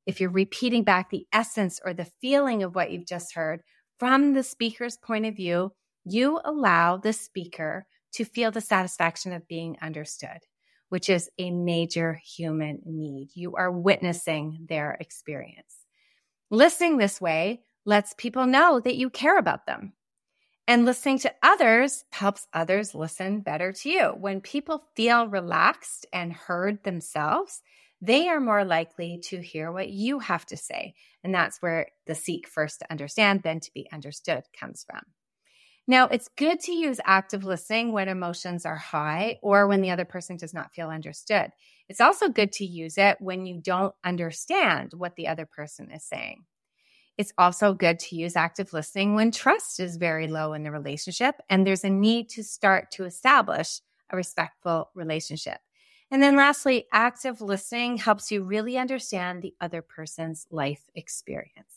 if 0.07 0.21
you're 0.21 0.31
repeating 0.31 0.85
back 0.85 1.11
the 1.11 1.27
essence 1.33 1.81
or 1.85 1.93
the 1.93 2.11
feeling 2.21 2.63
of 2.63 2.75
what 2.75 2.91
you've 2.91 3.07
just 3.07 3.35
heard 3.35 3.63
from 3.99 4.33
the 4.33 4.43
speaker's 4.43 4.97
point 4.97 5.27
of 5.27 5.37
view, 5.37 5.73
you 6.05 6.41
allow 6.45 6.97
the 6.97 7.13
speaker 7.13 7.87
to 8.13 8.25
feel 8.25 8.51
the 8.51 8.61
satisfaction 8.61 9.33
of 9.33 9.49
being 9.49 9.77
understood, 9.83 10.39
which 10.89 11.09
is 11.09 11.29
a 11.39 11.51
major 11.51 12.21
human 12.25 12.81
need. 12.87 13.31
You 13.35 13.57
are 13.57 13.71
witnessing 13.71 14.67
their 14.69 14.97
experience. 15.01 15.85
Listening 16.51 16.97
this 16.97 17.21
way 17.21 17.63
lets 17.85 18.15
people 18.15 18.47
know 18.47 18.81
that 18.81 18.97
you 18.97 19.11
care 19.11 19.39
about 19.39 19.67
them. 19.67 19.93
And 20.69 20.85
listening 20.85 21.19
to 21.21 21.35
others 21.43 22.05
helps 22.11 22.47
others 22.53 22.95
listen 22.95 23.41
better 23.41 23.73
to 23.73 23.89
you. 23.89 24.05
When 24.19 24.41
people 24.41 24.85
feel 24.97 25.29
relaxed 25.29 26.07
and 26.13 26.33
heard 26.33 26.83
themselves, 26.83 27.63
they 28.01 28.29
are 28.29 28.41
more 28.41 28.65
likely 28.65 29.21
to 29.25 29.41
hear 29.41 29.73
what 29.73 29.89
you 29.89 30.19
have 30.19 30.45
to 30.47 30.57
say. 30.57 30.95
And 31.25 31.35
that's 31.35 31.63
where 31.63 31.89
the 32.07 32.15
seek 32.15 32.47
first 32.47 32.81
to 32.81 32.91
understand, 32.91 33.43
then 33.43 33.61
to 33.61 33.71
be 33.73 33.89
understood 33.93 34.45
comes 34.59 34.85
from. 34.89 35.01
Now, 35.89 36.09
it's 36.09 36.29
good 36.37 36.59
to 36.61 36.73
use 36.73 36.99
active 37.05 37.45
listening 37.45 37.93
when 37.93 38.09
emotions 38.09 38.67
are 38.67 38.77
high 38.77 39.39
or 39.41 39.69
when 39.69 39.83
the 39.83 39.91
other 39.91 40.05
person 40.05 40.37
does 40.37 40.53
not 40.53 40.75
feel 40.75 40.89
understood. 40.89 41.53
It's 41.89 42.01
also 42.01 42.29
good 42.29 42.51
to 42.53 42.65
use 42.65 42.99
it 42.99 43.19
when 43.21 43.47
you 43.47 43.61
don't 43.61 43.95
understand 44.05 44.93
what 44.97 45.15
the 45.15 45.29
other 45.29 45.47
person 45.47 45.93
is 45.93 46.03
saying. 46.03 46.45
It's 47.17 47.33
also 47.39 47.73
good 47.73 48.01
to 48.01 48.17
use 48.17 48.37
active 48.37 48.73
listening 48.73 49.15
when 49.15 49.31
trust 49.31 49.81
is 49.81 49.97
very 49.97 50.27
low 50.27 50.53
in 50.53 50.65
the 50.65 50.73
relationship 50.73 51.37
and 51.49 51.67
there's 51.67 51.85
a 51.85 51.91
need 51.91 52.29
to 52.31 52.45
start 52.45 52.91
to 52.93 53.05
establish 53.05 53.81
a 54.11 54.17
respectful 54.17 54.91
relationship. 54.95 55.59
And 56.11 56.23
then 56.23 56.37
lastly, 56.37 56.87
active 56.93 57.41
listening 57.41 57.97
helps 57.97 58.31
you 58.31 58.45
really 58.45 58.79
understand 58.79 59.43
the 59.43 59.55
other 59.61 59.83
person's 59.83 60.47
life 60.51 60.83
experience. 60.95 61.75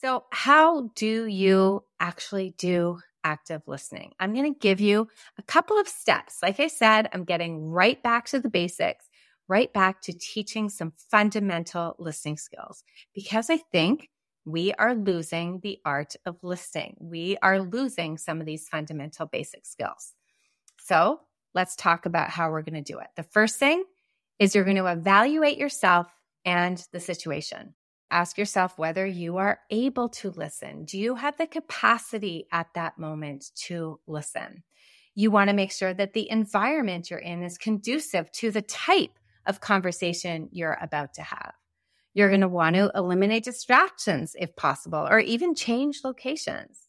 So, 0.00 0.24
how 0.30 0.90
do 0.94 1.26
you 1.26 1.84
actually 2.00 2.54
do 2.58 2.98
active 3.24 3.62
listening? 3.66 4.12
I'm 4.18 4.34
going 4.34 4.52
to 4.52 4.58
give 4.58 4.80
you 4.80 5.08
a 5.38 5.42
couple 5.42 5.78
of 5.78 5.88
steps. 5.88 6.38
Like 6.42 6.60
I 6.60 6.66
said, 6.68 7.08
I'm 7.12 7.24
getting 7.24 7.70
right 7.70 8.02
back 8.02 8.26
to 8.26 8.40
the 8.40 8.50
basics 8.50 9.08
right 9.48 9.72
back 9.72 10.00
to 10.00 10.12
teaching 10.12 10.68
some 10.70 10.92
fundamental 11.10 11.94
listening 11.98 12.38
skills 12.38 12.84
because 13.14 13.50
I 13.50 13.58
think 13.58 14.08
we 14.46 14.72
are 14.74 14.94
losing 14.94 15.60
the 15.60 15.78
art 15.84 16.16
of 16.26 16.36
listening. 16.42 16.96
We 16.98 17.36
are 17.42 17.60
losing 17.60 18.16
some 18.16 18.40
of 18.40 18.46
these 18.46 18.68
fundamental 18.68 19.26
basic 19.26 19.66
skills. 19.66 20.14
So 20.78 21.20
let's 21.54 21.76
talk 21.76 22.06
about 22.06 22.30
how 22.30 22.50
we're 22.50 22.62
going 22.62 22.82
to 22.82 22.92
do 22.92 22.98
it. 22.98 23.08
The 23.16 23.22
first 23.22 23.58
thing 23.58 23.84
is 24.38 24.54
you're 24.54 24.64
going 24.64 24.76
to 24.76 24.86
evaluate 24.86 25.58
yourself 25.58 26.08
and 26.44 26.84
the 26.92 27.00
situation. 27.00 27.74
Ask 28.10 28.36
yourself 28.36 28.78
whether 28.78 29.06
you 29.06 29.38
are 29.38 29.60
able 29.70 30.10
to 30.10 30.30
listen. 30.30 30.84
Do 30.84 30.98
you 30.98 31.14
have 31.14 31.36
the 31.38 31.46
capacity 31.46 32.46
at 32.52 32.66
that 32.74 32.98
moment 32.98 33.46
to 33.66 34.00
listen? 34.06 34.64
You 35.14 35.30
want 35.30 35.48
to 35.48 35.56
make 35.56 35.72
sure 35.72 35.94
that 35.94 36.12
the 36.12 36.30
environment 36.30 37.10
you're 37.10 37.18
in 37.18 37.42
is 37.42 37.56
conducive 37.58 38.30
to 38.32 38.50
the 38.50 38.62
type 38.62 39.18
of 39.46 39.60
conversation 39.60 40.48
you're 40.52 40.78
about 40.80 41.14
to 41.14 41.22
have. 41.22 41.52
You're 42.14 42.28
going 42.28 42.42
to 42.42 42.48
want 42.48 42.76
to 42.76 42.90
eliminate 42.94 43.44
distractions 43.44 44.36
if 44.38 44.54
possible, 44.56 45.06
or 45.10 45.18
even 45.18 45.54
change 45.54 46.00
locations. 46.04 46.81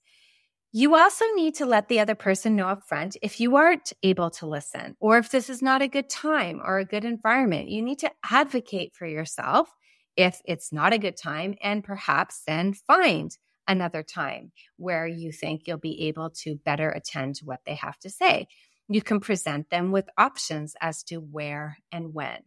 You 0.76 0.96
also 0.96 1.26
need 1.36 1.54
to 1.56 1.68
let 1.68 1.88
the 1.88 2.00
other 2.00 2.16
person 2.16 2.56
know 2.56 2.68
up 2.68 2.82
front 2.88 3.16
if 3.22 3.40
you 3.40 3.58
aren't 3.58 3.94
able 4.02 4.32
to 4.32 4.48
listen, 4.48 4.98
or 5.00 5.20
if 5.20 5.30
this 5.30 5.48
is 5.48 5.62
not 5.62 5.84
a 5.84 5.88
good 5.88 6.10
time 6.10 6.60
or 6.66 6.80
a 6.80 6.86
good 6.86 7.06
environment. 7.06 7.70
You 7.70 7.84
need 7.84 8.00
to 8.00 8.12
advocate 8.28 8.96
for 8.96 9.06
yourself 9.06 9.70
if 10.18 10.42
it's 10.46 10.74
not 10.74 10.92
a 10.92 10.98
good 10.98 11.16
time, 11.16 11.54
and 11.62 11.84
perhaps 11.84 12.42
then 12.48 12.74
find 12.74 13.38
another 13.68 14.02
time 14.02 14.52
where 14.78 15.06
you 15.06 15.32
think 15.32 15.68
you'll 15.68 15.78
be 15.78 16.08
able 16.08 16.32
to 16.42 16.56
better 16.56 16.90
attend 16.90 17.36
to 17.36 17.46
what 17.46 17.60
they 17.68 17.76
have 17.76 18.00
to 18.00 18.10
say. 18.10 18.48
You 18.90 19.04
can 19.04 19.20
present 19.20 19.70
them 19.70 19.92
with 19.92 20.10
options 20.18 20.76
as 20.82 21.04
to 21.04 21.18
where 21.18 21.78
and 21.92 22.16
when. 22.16 22.40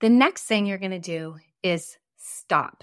The 0.00 0.08
next 0.08 0.46
thing 0.46 0.66
you're 0.66 0.78
going 0.78 0.90
to 0.90 0.98
do 0.98 1.36
is 1.62 1.96
stop. 2.16 2.82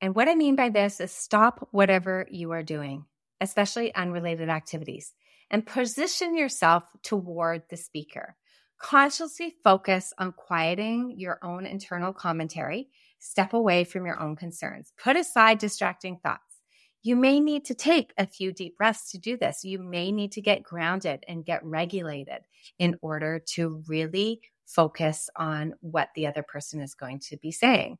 And 0.00 0.14
what 0.14 0.28
I 0.28 0.36
mean 0.36 0.54
by 0.54 0.68
this 0.68 1.00
is 1.00 1.10
stop 1.10 1.66
whatever 1.72 2.24
you 2.30 2.52
are 2.52 2.62
doing, 2.62 3.04
especially 3.40 3.94
unrelated 3.94 4.48
activities, 4.48 5.14
and 5.50 5.66
position 5.66 6.36
yourself 6.36 6.84
toward 7.02 7.62
the 7.70 7.76
speaker. 7.76 8.36
Consciously 8.80 9.54
focus 9.64 10.12
on 10.18 10.32
quieting 10.32 11.14
your 11.16 11.38
own 11.42 11.66
internal 11.66 12.12
commentary. 12.12 12.88
Step 13.18 13.52
away 13.52 13.82
from 13.84 14.06
your 14.06 14.20
own 14.20 14.36
concerns. 14.36 14.92
Put 15.02 15.16
aside 15.16 15.58
distracting 15.58 16.18
thoughts. 16.22 16.60
You 17.02 17.16
may 17.16 17.40
need 17.40 17.64
to 17.66 17.74
take 17.74 18.12
a 18.18 18.26
few 18.26 18.52
deep 18.52 18.76
breaths 18.76 19.10
to 19.12 19.18
do 19.18 19.36
this. 19.36 19.64
You 19.64 19.78
may 19.78 20.12
need 20.12 20.32
to 20.32 20.42
get 20.42 20.62
grounded 20.62 21.24
and 21.26 21.44
get 21.44 21.64
regulated 21.64 22.40
in 22.78 22.96
order 23.02 23.40
to 23.54 23.82
really 23.88 24.40
focus 24.66 25.30
on 25.34 25.74
what 25.80 26.10
the 26.14 26.26
other 26.26 26.42
person 26.42 26.80
is 26.80 26.94
going 26.94 27.20
to 27.20 27.36
be 27.36 27.50
saying. 27.50 27.98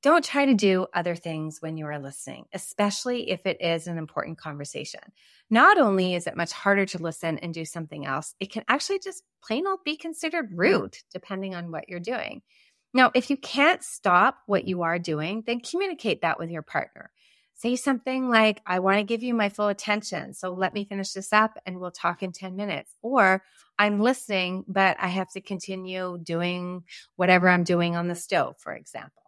Don't 0.00 0.24
try 0.24 0.46
to 0.46 0.54
do 0.54 0.86
other 0.94 1.16
things 1.16 1.58
when 1.60 1.76
you 1.76 1.84
are 1.86 1.98
listening, 1.98 2.44
especially 2.52 3.30
if 3.30 3.44
it 3.46 3.56
is 3.60 3.88
an 3.88 3.98
important 3.98 4.38
conversation. 4.38 5.00
Not 5.50 5.76
only 5.76 6.14
is 6.14 6.28
it 6.28 6.36
much 6.36 6.52
harder 6.52 6.86
to 6.86 7.02
listen 7.02 7.36
and 7.38 7.52
do 7.52 7.64
something 7.64 8.06
else, 8.06 8.36
it 8.38 8.52
can 8.52 8.62
actually 8.68 9.00
just 9.00 9.24
plain 9.42 9.66
old 9.66 9.80
be 9.84 9.96
considered 9.96 10.50
rude, 10.52 10.96
depending 11.12 11.56
on 11.56 11.72
what 11.72 11.88
you're 11.88 11.98
doing. 11.98 12.42
Now, 12.94 13.10
if 13.12 13.28
you 13.28 13.36
can't 13.36 13.82
stop 13.82 14.38
what 14.46 14.68
you 14.68 14.82
are 14.82 15.00
doing, 15.00 15.42
then 15.46 15.58
communicate 15.60 16.22
that 16.22 16.38
with 16.38 16.50
your 16.50 16.62
partner. 16.62 17.10
Say 17.54 17.74
something 17.74 18.30
like, 18.30 18.60
I 18.64 18.78
want 18.78 18.98
to 18.98 19.02
give 19.02 19.24
you 19.24 19.34
my 19.34 19.48
full 19.48 19.66
attention. 19.66 20.32
So 20.32 20.52
let 20.52 20.74
me 20.74 20.84
finish 20.84 21.10
this 21.10 21.32
up 21.32 21.58
and 21.66 21.80
we'll 21.80 21.90
talk 21.90 22.22
in 22.22 22.30
10 22.30 22.54
minutes. 22.54 22.94
Or 23.02 23.42
I'm 23.80 23.98
listening, 23.98 24.64
but 24.68 24.96
I 25.00 25.08
have 25.08 25.32
to 25.32 25.40
continue 25.40 26.18
doing 26.22 26.84
whatever 27.16 27.48
I'm 27.48 27.64
doing 27.64 27.96
on 27.96 28.06
the 28.06 28.14
stove, 28.14 28.54
for 28.58 28.72
example. 28.74 29.27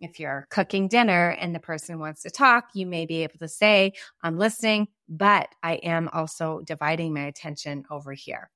If 0.00 0.20
you're 0.20 0.46
cooking 0.50 0.88
dinner 0.88 1.30
and 1.30 1.54
the 1.54 1.60
person 1.60 1.98
wants 1.98 2.22
to 2.22 2.30
talk, 2.30 2.68
you 2.74 2.86
may 2.86 3.04
be 3.04 3.22
able 3.24 3.38
to 3.38 3.48
say, 3.48 3.92
I'm 4.22 4.38
listening, 4.38 4.88
but 5.08 5.48
I 5.62 5.74
am 5.74 6.08
also 6.12 6.60
dividing 6.64 7.12
my 7.14 7.22
attention 7.22 7.84
over 7.90 8.12
here. 8.12 8.50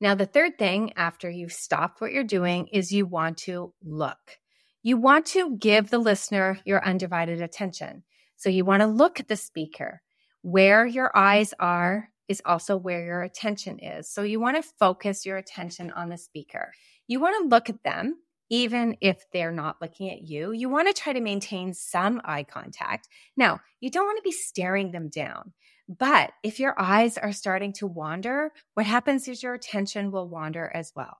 Now, 0.00 0.14
the 0.14 0.26
third 0.26 0.56
thing 0.58 0.92
after 0.96 1.28
you've 1.28 1.52
stopped 1.52 2.00
what 2.00 2.12
you're 2.12 2.24
doing 2.24 2.68
is 2.68 2.92
you 2.92 3.06
want 3.06 3.38
to 3.38 3.74
look. 3.82 4.38
You 4.82 4.96
want 4.96 5.26
to 5.26 5.56
give 5.56 5.90
the 5.90 5.98
listener 5.98 6.58
your 6.64 6.82
undivided 6.84 7.42
attention. 7.42 8.04
So 8.36 8.48
you 8.48 8.64
want 8.64 8.80
to 8.80 8.86
look 8.86 9.20
at 9.20 9.28
the 9.28 9.36
speaker. 9.36 10.00
Where 10.42 10.86
your 10.86 11.14
eyes 11.14 11.52
are 11.60 12.08
is 12.28 12.40
also 12.46 12.78
where 12.78 13.04
your 13.04 13.22
attention 13.22 13.78
is. 13.78 14.08
So 14.08 14.22
you 14.22 14.40
want 14.40 14.56
to 14.56 14.70
focus 14.78 15.26
your 15.26 15.36
attention 15.36 15.90
on 15.90 16.08
the 16.08 16.16
speaker. 16.16 16.72
You 17.06 17.20
want 17.20 17.36
to 17.42 17.48
look 17.48 17.68
at 17.68 17.82
them, 17.82 18.16
even 18.50 18.96
if 19.00 19.24
they're 19.32 19.52
not 19.52 19.80
looking 19.80 20.10
at 20.10 20.28
you. 20.28 20.52
You 20.52 20.68
want 20.68 20.88
to 20.88 21.00
try 21.00 21.12
to 21.12 21.20
maintain 21.20 21.72
some 21.72 22.20
eye 22.24 22.42
contact. 22.42 23.08
Now, 23.36 23.60
you 23.80 23.90
don't 23.90 24.06
want 24.06 24.18
to 24.18 24.22
be 24.22 24.32
staring 24.32 24.90
them 24.90 25.08
down. 25.08 25.52
But 25.88 26.32
if 26.44 26.60
your 26.60 26.78
eyes 26.78 27.16
are 27.16 27.32
starting 27.32 27.72
to 27.74 27.86
wander, 27.86 28.52
what 28.74 28.86
happens 28.86 29.26
is 29.26 29.42
your 29.42 29.54
attention 29.54 30.10
will 30.10 30.28
wander 30.28 30.70
as 30.72 30.92
well. 30.94 31.18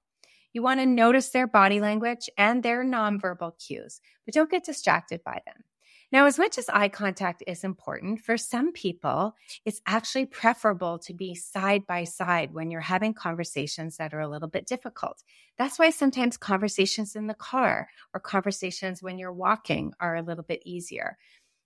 You 0.53 0.63
want 0.63 0.81
to 0.81 0.87
notice 0.87 1.31
their 1.31 1.47
body 1.47 1.81
language 1.81 2.29
and 2.37 2.63
their 2.63 2.85
nonverbal 2.85 3.53
cues, 3.65 4.01
but 4.25 4.35
don't 4.35 4.51
get 4.51 4.65
distracted 4.65 5.23
by 5.25 5.41
them. 5.47 5.65
Now, 6.13 6.27
as 6.27 6.39
much 6.39 6.59
as 6.59 6.69
eye 6.69 6.89
contact 6.89 7.45
is 7.47 7.63
important, 7.63 8.21
for 8.21 8.37
some 8.37 8.73
people, 8.73 9.37
it's 9.65 9.81
actually 9.87 10.27
preferable 10.27 10.99
to 11.01 11.15
be 11.15 11.37
side 11.37 11.87
by 11.87 12.03
side 12.03 12.53
when 12.53 12.71
you're 12.71 12.81
having 12.81 13.15
conversations 13.15 13.97
that 13.97 14.13
are 14.13 14.21
a 14.21 14.29
little 14.29 14.49
bit 14.49 14.67
difficult. 14.67 15.23
That's 15.57 15.79
why 15.79 15.91
sometimes 15.91 16.37
conversations 16.37 17.15
in 17.15 17.29
the 17.29 17.35
car 17.35 17.89
or 18.13 18.19
conversations 18.19 19.03
when 19.03 19.19
you're 19.19 19.33
walking 19.33 19.93
are 20.01 20.17
a 20.17 20.23
little 20.23 20.43
bit 20.43 20.63
easier. 20.65 21.17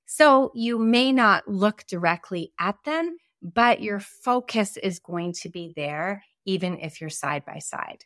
So 0.05 0.53
you 0.55 0.79
may 0.79 1.11
not 1.11 1.49
look 1.49 1.87
directly 1.87 2.53
at 2.59 2.77
them, 2.85 3.17
but 3.41 3.81
your 3.81 4.01
focus 4.01 4.77
is 4.77 4.99
going 4.99 5.33
to 5.41 5.49
be 5.49 5.73
there, 5.75 6.23
even 6.45 6.79
if 6.81 7.01
you're 7.01 7.09
side 7.09 7.47
by 7.47 7.61
side. 7.61 8.05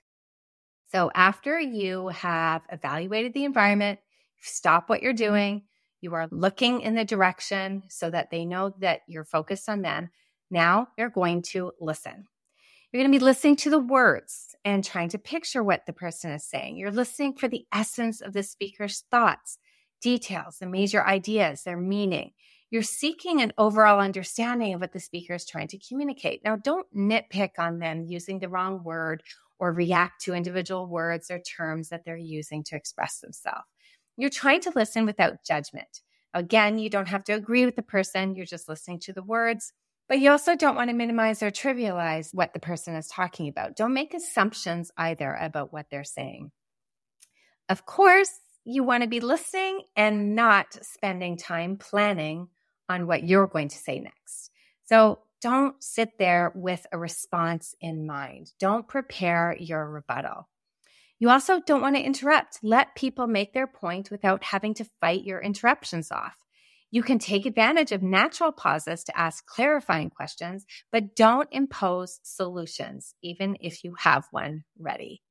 So 0.92 1.10
after 1.14 1.58
you 1.58 2.08
have 2.08 2.62
evaluated 2.70 3.34
the 3.34 3.44
environment, 3.44 3.98
stop 4.40 4.88
what 4.88 5.02
you're 5.02 5.12
doing, 5.12 5.64
you 6.00 6.14
are 6.14 6.28
looking 6.30 6.80
in 6.80 6.94
the 6.94 7.04
direction 7.04 7.82
so 7.88 8.10
that 8.10 8.30
they 8.30 8.44
know 8.44 8.74
that 8.80 9.00
you're 9.06 9.24
focused 9.24 9.68
on 9.68 9.82
them. 9.82 10.10
Now 10.50 10.88
you're 10.96 11.10
going 11.10 11.42
to 11.42 11.72
listen. 11.80 12.26
You're 12.92 13.02
going 13.02 13.12
to 13.12 13.18
be 13.18 13.24
listening 13.24 13.56
to 13.56 13.70
the 13.70 13.78
words 13.78 14.56
and 14.64 14.82
trying 14.82 15.10
to 15.10 15.18
picture 15.18 15.62
what 15.62 15.84
the 15.86 15.92
person 15.92 16.30
is 16.30 16.44
saying. 16.44 16.76
You're 16.76 16.90
listening 16.90 17.34
for 17.34 17.46
the 17.46 17.66
essence 17.72 18.22
of 18.22 18.32
the 18.32 18.42
speaker's 18.42 19.04
thoughts, 19.10 19.58
details, 20.00 20.58
the 20.58 20.66
major 20.66 21.04
ideas, 21.04 21.64
their 21.64 21.76
meaning. 21.76 22.32
You're 22.70 22.82
seeking 22.82 23.40
an 23.40 23.52
overall 23.58 24.00
understanding 24.00 24.74
of 24.74 24.80
what 24.80 24.92
the 24.92 25.00
speaker 25.00 25.34
is 25.34 25.46
trying 25.46 25.68
to 25.68 25.78
communicate. 25.78 26.42
Now, 26.44 26.56
don't 26.56 26.86
nitpick 26.94 27.52
on 27.58 27.78
them 27.78 28.04
using 28.04 28.38
the 28.38 28.48
wrong 28.48 28.82
word 28.84 29.22
or 29.58 29.72
react 29.72 30.22
to 30.22 30.34
individual 30.34 30.86
words 30.86 31.30
or 31.30 31.40
terms 31.40 31.88
that 31.88 32.04
they're 32.04 32.16
using 32.16 32.62
to 32.64 32.76
express 32.76 33.20
themselves. 33.20 33.66
You're 34.18 34.30
trying 34.30 34.60
to 34.62 34.72
listen 34.74 35.06
without 35.06 35.44
judgment. 35.46 36.02
Again, 36.34 36.78
you 36.78 36.90
don't 36.90 37.08
have 37.08 37.24
to 37.24 37.32
agree 37.32 37.64
with 37.64 37.76
the 37.76 37.82
person, 37.82 38.34
you're 38.34 38.44
just 38.44 38.68
listening 38.68 38.98
to 39.00 39.14
the 39.14 39.22
words. 39.22 39.72
But 40.08 40.18
you 40.18 40.30
also 40.30 40.56
don't 40.56 40.74
want 40.74 40.90
to 40.90 40.96
minimize 40.96 41.42
or 41.42 41.50
trivialize 41.50 42.34
what 42.34 42.52
the 42.52 42.60
person 42.60 42.94
is 42.94 43.08
talking 43.08 43.48
about. 43.48 43.76
Don't 43.76 43.94
make 43.94 44.14
assumptions 44.14 44.90
either 44.96 45.34
about 45.34 45.72
what 45.72 45.86
they're 45.90 46.02
saying. 46.02 46.50
Of 47.68 47.86
course, 47.86 48.30
you 48.64 48.82
want 48.82 49.02
to 49.02 49.08
be 49.08 49.20
listening 49.20 49.82
and 49.96 50.34
not 50.34 50.78
spending 50.82 51.36
time 51.36 51.76
planning 51.76 52.48
on 52.88 53.06
what 53.06 53.24
you're 53.24 53.46
going 53.46 53.68
to 53.68 53.76
say 53.76 54.00
next. 54.00 54.50
So 54.86 55.20
don't 55.40 55.80
sit 55.82 56.18
there 56.18 56.52
with 56.54 56.86
a 56.90 56.98
response 56.98 57.74
in 57.80 58.06
mind. 58.06 58.52
Don't 58.58 58.88
prepare 58.88 59.56
your 59.58 59.88
rebuttal. 59.88 60.48
You 61.20 61.30
also 61.30 61.60
don't 61.60 61.82
want 61.82 61.96
to 61.96 62.02
interrupt. 62.02 62.60
Let 62.62 62.94
people 62.94 63.26
make 63.26 63.52
their 63.52 63.66
point 63.66 64.10
without 64.10 64.44
having 64.44 64.74
to 64.74 64.88
fight 65.00 65.24
your 65.24 65.40
interruptions 65.40 66.12
off. 66.12 66.36
You 66.90 67.02
can 67.02 67.18
take 67.18 67.44
advantage 67.44 67.92
of 67.92 68.02
natural 68.02 68.52
pauses 68.52 69.04
to 69.04 69.18
ask 69.18 69.44
clarifying 69.44 70.10
questions, 70.10 70.64
but 70.90 71.16
don't 71.16 71.48
impose 71.50 72.20
solutions, 72.22 73.14
even 73.22 73.56
if 73.60 73.84
you 73.84 73.94
have 73.98 74.26
one 74.30 74.64
ready. 74.78 75.22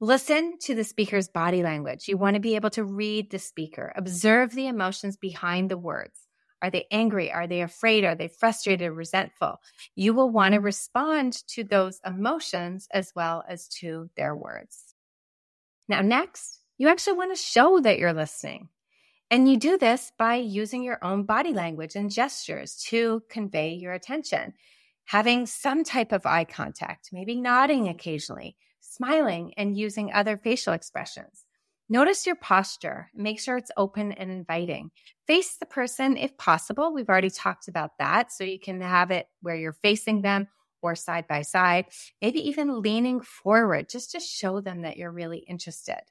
Listen 0.00 0.58
to 0.62 0.74
the 0.74 0.84
speaker's 0.84 1.28
body 1.28 1.62
language. 1.62 2.08
You 2.08 2.18
want 2.18 2.34
to 2.34 2.40
be 2.40 2.56
able 2.56 2.70
to 2.70 2.84
read 2.84 3.30
the 3.30 3.38
speaker, 3.38 3.92
observe 3.96 4.52
the 4.52 4.66
emotions 4.66 5.16
behind 5.16 5.70
the 5.70 5.78
words. 5.78 6.18
Are 6.60 6.70
they 6.70 6.86
angry? 6.90 7.32
Are 7.32 7.46
they 7.46 7.62
afraid? 7.62 8.04
Are 8.04 8.14
they 8.14 8.28
frustrated, 8.28 8.90
resentful? 8.90 9.60
You 9.94 10.12
will 10.12 10.30
want 10.30 10.54
to 10.54 10.60
respond 10.60 11.34
to 11.48 11.62
those 11.62 12.00
emotions 12.04 12.88
as 12.90 13.12
well 13.14 13.44
as 13.48 13.68
to 13.80 14.10
their 14.16 14.34
words. 14.34 14.93
Now, 15.88 16.00
next, 16.00 16.60
you 16.78 16.88
actually 16.88 17.16
want 17.16 17.34
to 17.34 17.42
show 17.42 17.80
that 17.80 17.98
you're 17.98 18.12
listening. 18.12 18.68
And 19.30 19.48
you 19.48 19.56
do 19.56 19.78
this 19.78 20.12
by 20.18 20.36
using 20.36 20.82
your 20.82 21.02
own 21.02 21.24
body 21.24 21.52
language 21.52 21.96
and 21.96 22.10
gestures 22.10 22.76
to 22.88 23.22
convey 23.28 23.74
your 23.74 23.92
attention, 23.92 24.54
having 25.04 25.46
some 25.46 25.82
type 25.84 26.12
of 26.12 26.26
eye 26.26 26.44
contact, 26.44 27.10
maybe 27.12 27.34
nodding 27.34 27.88
occasionally, 27.88 28.56
smiling, 28.80 29.52
and 29.56 29.76
using 29.76 30.12
other 30.12 30.36
facial 30.36 30.72
expressions. 30.72 31.44
Notice 31.88 32.26
your 32.26 32.36
posture. 32.36 33.10
Make 33.14 33.38
sure 33.40 33.56
it's 33.58 33.70
open 33.76 34.12
and 34.12 34.30
inviting. 34.30 34.90
Face 35.26 35.56
the 35.56 35.66
person 35.66 36.16
if 36.16 36.36
possible. 36.38 36.94
We've 36.94 37.08
already 37.08 37.30
talked 37.30 37.68
about 37.68 37.98
that. 37.98 38.32
So 38.32 38.44
you 38.44 38.58
can 38.58 38.80
have 38.80 39.10
it 39.10 39.26
where 39.42 39.56
you're 39.56 39.76
facing 39.82 40.22
them 40.22 40.48
or 40.84 40.94
side 40.94 41.26
by 41.26 41.40
side, 41.40 41.86
maybe 42.20 42.46
even 42.46 42.82
leaning 42.82 43.22
forward 43.22 43.88
just 43.88 44.12
to 44.12 44.20
show 44.20 44.60
them 44.60 44.82
that 44.82 44.98
you're 44.98 45.10
really 45.10 45.38
interested. 45.38 46.02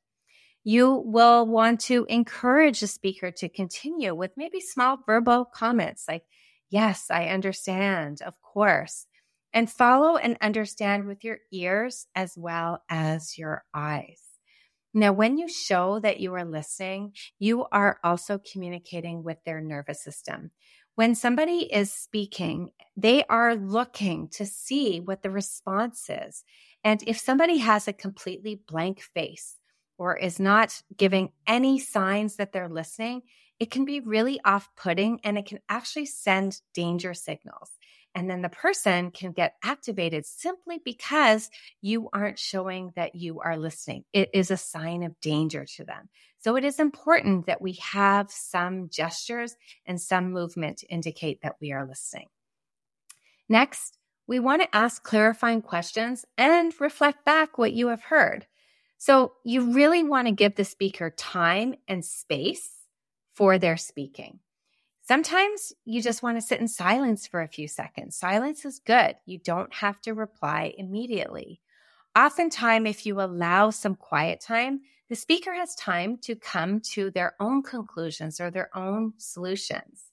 You 0.64 1.04
will 1.06 1.46
want 1.46 1.80
to 1.82 2.06
encourage 2.10 2.80
the 2.80 2.88
speaker 2.88 3.30
to 3.32 3.50
continue 3.50 4.16
with 4.16 4.32
maybe 4.36 4.60
small 4.60 4.98
verbal 5.06 5.46
comments 5.46 6.06
like, 6.08 6.24
Yes, 6.72 7.12
I 7.12 7.26
understand, 7.28 8.24
of 8.24 8.34
course. 8.42 9.06
And 9.54 9.70
follow 9.70 10.18
and 10.18 10.38
understand 10.42 11.06
with 11.06 11.24
your 11.24 11.38
ears 11.52 12.08
as 12.16 12.34
well 12.36 12.82
as 12.90 13.38
your 13.38 13.64
eyes. 13.76 14.22
Now, 14.92 15.14
when 15.14 15.38
you 15.38 15.48
show 15.48 16.00
that 16.00 16.20
you 16.20 16.34
are 16.34 16.46
listening, 16.46 17.14
you 17.38 17.66
are 17.72 18.00
also 18.04 18.40
communicating 18.40 19.24
with 19.24 19.38
their 19.46 19.62
nervous 19.62 20.04
system. 20.04 20.50
When 20.96 21.16
somebody 21.16 21.74
is 21.74 21.92
speaking, 21.92 22.72
they 22.96 23.24
are 23.26 23.56
looking 23.56 24.28
to 24.30 24.46
see 24.46 25.00
what 25.00 25.24
the 25.24 25.32
response 25.32 26.08
is. 26.08 26.44
And 26.84 27.04
if 27.08 27.18
somebody 27.18 27.58
has 27.58 27.88
a 27.88 27.94
completely 27.94 28.62
blank 28.68 29.02
face 29.02 29.58
or 29.98 30.16
is 30.16 30.40
not 30.40 30.84
giving 30.96 31.32
any 31.48 31.80
signs 31.80 32.36
that 32.36 32.52
they're 32.52 32.70
listening, 32.70 33.24
it 33.60 33.72
can 33.72 33.86
be 33.86 34.02
really 34.02 34.40
off 34.46 34.70
putting 34.76 35.20
and 35.24 35.38
it 35.38 35.48
can 35.48 35.60
actually 35.68 36.06
send 36.06 36.62
danger 36.76 37.16
signals. 37.16 37.72
And 38.14 38.30
then 38.30 38.44
the 38.44 38.50
person 38.50 39.10
can 39.10 39.32
get 39.32 39.56
activated 39.64 40.28
simply 40.28 40.80
because 40.84 41.50
you 41.82 42.10
aren't 42.14 42.38
showing 42.38 42.92
that 42.96 43.16
you 43.16 43.40
are 43.40 43.58
listening. 43.58 44.04
It 44.14 44.30
is 44.34 44.52
a 44.52 44.58
sign 44.58 45.02
of 45.02 45.20
danger 45.20 45.66
to 45.78 45.84
them. 45.84 46.10
So 46.44 46.58
it 46.58 46.66
is 46.66 46.78
important 46.78 47.46
that 47.46 47.62
we 47.62 47.80
have 47.94 48.30
some 48.30 48.90
gestures 48.90 49.56
and 49.86 50.00
some 50.00 50.34
movement 50.34 50.80
to 50.80 50.88
indicate 50.88 51.42
that 51.42 51.56
we 51.62 51.72
are 51.72 51.88
listening. 51.88 52.28
Next, 53.48 53.98
we 54.28 54.42
want 54.42 54.62
to 54.62 54.76
ask 54.76 55.04
clarifying 55.04 55.62
questions 55.62 56.26
and 56.38 56.74
reflect 56.82 57.24
back 57.24 57.58
what 57.58 57.72
you 57.72 57.88
have 57.88 58.04
heard. 58.04 58.46
So 58.98 59.36
you 59.46 59.72
really 59.72 60.04
want 60.04 60.28
to 60.28 60.34
give 60.34 60.56
the 60.56 60.66
speaker 60.66 61.10
time 61.12 61.76
and 61.88 62.04
space 62.04 62.72
for 63.34 63.58
their 63.58 63.78
speaking. 63.78 64.40
Sometimes 65.02 65.72
you 65.86 66.02
just 66.02 66.24
want 66.24 66.36
to 66.36 66.42
sit 66.42 66.60
in 66.60 66.68
silence 66.68 67.26
for 67.26 67.42
a 67.42 67.48
few 67.48 67.70
seconds. 67.70 68.18
Silence 68.18 68.66
is 68.66 68.80
good. 68.80 69.16
You 69.26 69.38
don't 69.38 69.74
have 69.76 70.02
to 70.02 70.14
reply 70.14 70.74
immediately. 70.78 71.62
Oftentimes, 72.18 72.90
if 72.90 73.06
you 73.06 73.22
allow 73.22 73.70
some 73.70 73.96
quiet 73.96 74.42
time, 74.42 74.82
the 75.14 75.18
speaker 75.18 75.54
has 75.54 75.76
time 75.76 76.18
to 76.18 76.36
come 76.36 76.80
to 76.80 77.12
their 77.12 77.36
own 77.40 77.62
conclusions 77.62 78.42
or 78.42 78.50
their 78.50 78.76
own 78.76 79.14
solutions. 79.20 80.06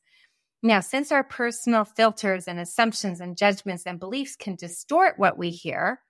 Now, 0.63 0.81
since 0.81 1.11
our 1.11 1.25
personal 1.25 1.87
filters 1.87 2.47
and 2.47 2.61
assumptions 2.61 3.19
and 3.19 3.35
judgments 3.35 3.85
and 3.87 3.99
beliefs 3.99 4.37
can 4.37 4.57
distort 4.57 5.19
what 5.19 5.39
we 5.39 5.49
hear, 5.49 6.01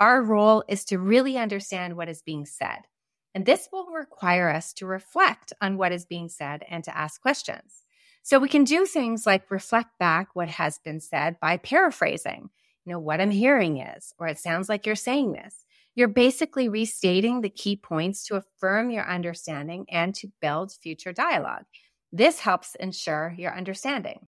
our 0.00 0.22
role 0.22 0.64
is 0.66 0.86
to 0.86 0.98
really 0.98 1.36
understand 1.36 1.94
what 1.94 2.08
is 2.08 2.22
being 2.22 2.46
said. 2.46 2.86
And 3.34 3.44
this 3.44 3.68
will 3.70 3.88
require 3.88 4.48
us 4.48 4.72
to 4.76 4.86
reflect 4.86 5.52
on 5.60 5.76
what 5.76 5.92
is 5.92 6.06
being 6.06 6.30
said 6.30 6.64
and 6.70 6.82
to 6.84 6.96
ask 6.96 7.20
questions. 7.20 7.84
So 8.22 8.38
we 8.38 8.48
can 8.48 8.64
do 8.64 8.86
things 8.86 9.26
like 9.26 9.50
reflect 9.50 9.90
back 9.98 10.28
what 10.32 10.48
has 10.48 10.78
been 10.78 11.00
said 11.00 11.38
by 11.38 11.58
paraphrasing. 11.58 12.48
You 12.86 12.92
know, 12.94 12.98
what 12.98 13.20
I'm 13.20 13.30
hearing 13.30 13.76
is, 13.76 14.14
or 14.18 14.26
it 14.26 14.38
sounds 14.38 14.70
like 14.70 14.86
you're 14.86 14.96
saying 14.96 15.32
this. 15.32 15.66
You're 15.98 16.06
basically 16.06 16.68
restating 16.68 17.40
the 17.40 17.50
key 17.50 17.74
points 17.74 18.24
to 18.26 18.36
affirm 18.36 18.90
your 18.90 19.04
understanding 19.04 19.84
and 19.90 20.14
to 20.14 20.30
build 20.40 20.70
future 20.70 21.12
dialogue. 21.12 21.64
This 22.12 22.38
helps 22.38 22.76
ensure 22.76 23.34
your 23.36 23.52
understanding. 23.52 24.28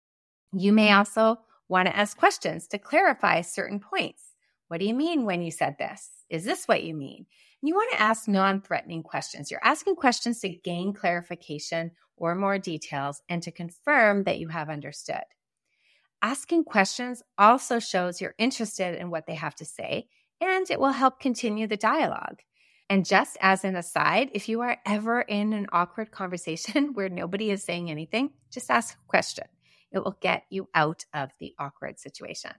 You 0.53 0.74
may 0.74 0.92
also 0.92 1.38
want 1.66 1.87
to 1.87 1.96
ask 1.96 2.18
questions 2.18 2.66
to 2.66 2.79
clarify 2.79 3.40
certain 3.40 3.81
points. 3.81 4.35
What 4.68 4.79
do 4.79 4.85
you 4.85 4.92
mean 4.92 5.24
when 5.24 5.40
you 5.40 5.50
said 5.50 5.77
this? 5.79 6.11
Is 6.29 6.44
this 6.44 6.68
what 6.68 6.85
you 6.85 6.94
mean? 6.94 7.24
You 7.62 7.74
want 7.74 7.92
to 7.92 8.03
ask 8.03 8.29
non 8.29 8.61
threatening 8.61 9.03
questions. 9.03 9.50
You're 9.50 9.64
asking 9.64 9.96
questions 9.96 10.40
to 10.40 10.50
gain 10.50 10.92
clarification 10.92 11.92
or 12.18 12.35
more 12.35 12.59
details 12.59 13.22
and 13.31 13.42
to 13.42 13.50
confirm 13.50 14.24
that 14.24 14.38
you 14.38 14.48
have 14.48 14.68
understood. 14.68 15.24
Asking 16.20 16.64
questions 16.64 17.22
also 17.38 17.79
shows 17.79 18.20
you're 18.20 18.35
interested 18.37 19.00
in 19.00 19.09
what 19.09 19.27
they 19.27 19.37
have 19.37 19.55
to 19.55 19.64
say 19.64 20.09
and 20.44 20.70
it 20.70 20.78
will 20.80 20.92
help 20.92 21.20
continue 21.20 21.66
the 21.66 21.76
dialogue. 21.76 22.42
And 22.90 23.07
just 23.07 23.37
as 23.40 23.64
an 23.64 23.76
aside, 23.76 24.30
if 24.35 24.48
you 24.48 24.61
are 24.61 24.76
ever 24.85 25.22
in 25.22 25.52
an 25.52 25.66
awkward 25.72 26.11
conversation 26.11 26.90
where 26.94 27.09
nobody 27.09 27.50
is 27.50 27.62
saying 27.62 27.90
anything, 27.90 28.30
just 28.50 28.70
ask 28.70 28.94
a 28.94 29.09
question. 29.09 29.44
It 29.90 30.04
will 30.04 30.18
get 30.20 30.44
you 30.50 30.68
out 30.74 31.04
of 31.14 31.30
the 31.38 31.54
awkward 31.59 31.98
situation. 31.98 32.52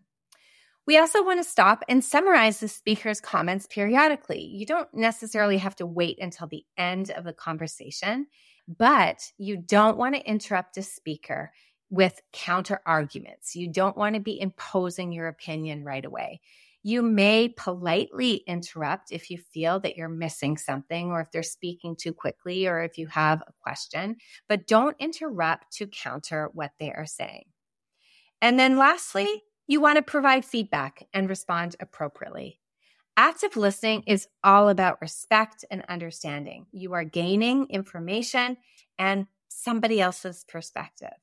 We 0.87 0.97
also 0.99 1.23
want 1.23 1.39
to 1.43 1.49
stop 1.49 1.83
and 1.89 2.03
summarize 2.03 2.59
the 2.59 2.67
speaker's 2.67 3.19
comments 3.19 3.65
periodically. 3.65 4.41
You 4.41 4.65
don't 4.65 4.93
necessarily 4.93 5.57
have 5.57 5.75
to 5.77 5.85
wait 5.85 6.19
until 6.19 6.47
the 6.47 6.63
end 6.77 7.09
of 7.09 7.23
the 7.23 7.33
conversation, 7.33 8.27
but 8.67 9.31
you 9.37 9.57
don't 9.57 9.97
want 9.97 10.15
to 10.15 10.29
interrupt 10.29 10.77
a 10.77 10.83
speaker 10.83 11.51
with 11.89 12.21
counter 12.33 12.81
arguments. 12.85 13.55
You 13.55 13.71
don't 13.71 13.97
want 13.97 14.15
to 14.15 14.21
be 14.21 14.39
imposing 14.39 15.11
your 15.11 15.27
opinion 15.27 15.83
right 15.83 16.05
away. 16.05 16.41
You 16.87 17.01
may 17.01 17.49
politely 17.49 18.43
interrupt 18.45 19.11
if 19.11 19.31
you 19.31 19.39
feel 19.39 19.79
that 19.79 19.97
you're 19.97 20.07
missing 20.07 20.55
something 20.55 21.09
or 21.09 21.19
if 21.19 21.31
they're 21.31 21.41
speaking 21.41 21.95
too 21.95 22.13
quickly 22.13 22.67
or 22.67 22.83
if 22.83 22.99
you 22.99 23.07
have 23.07 23.41
a 23.41 23.53
question, 23.59 24.17
but 24.47 24.67
don't 24.67 24.95
interrupt 24.99 25.71
to 25.77 25.87
counter 25.87 26.51
what 26.53 26.73
they 26.79 26.91
are 26.91 27.07
saying. 27.07 27.45
And 28.39 28.59
then 28.59 28.77
lastly, 28.77 29.41
you 29.65 29.81
want 29.81 29.95
to 29.95 30.03
provide 30.03 30.45
feedback 30.45 31.07
and 31.11 31.27
respond 31.27 31.75
appropriately. 31.79 32.59
Active 33.17 33.57
listening 33.57 34.03
is 34.05 34.27
all 34.43 34.69
about 34.69 35.01
respect 35.01 35.65
and 35.71 35.83
understanding. 35.89 36.67
You 36.71 36.93
are 36.93 37.03
gaining 37.03 37.65
information 37.71 38.57
and 38.99 39.25
somebody 39.47 39.99
else's 40.01 40.45
perspective. 40.47 41.17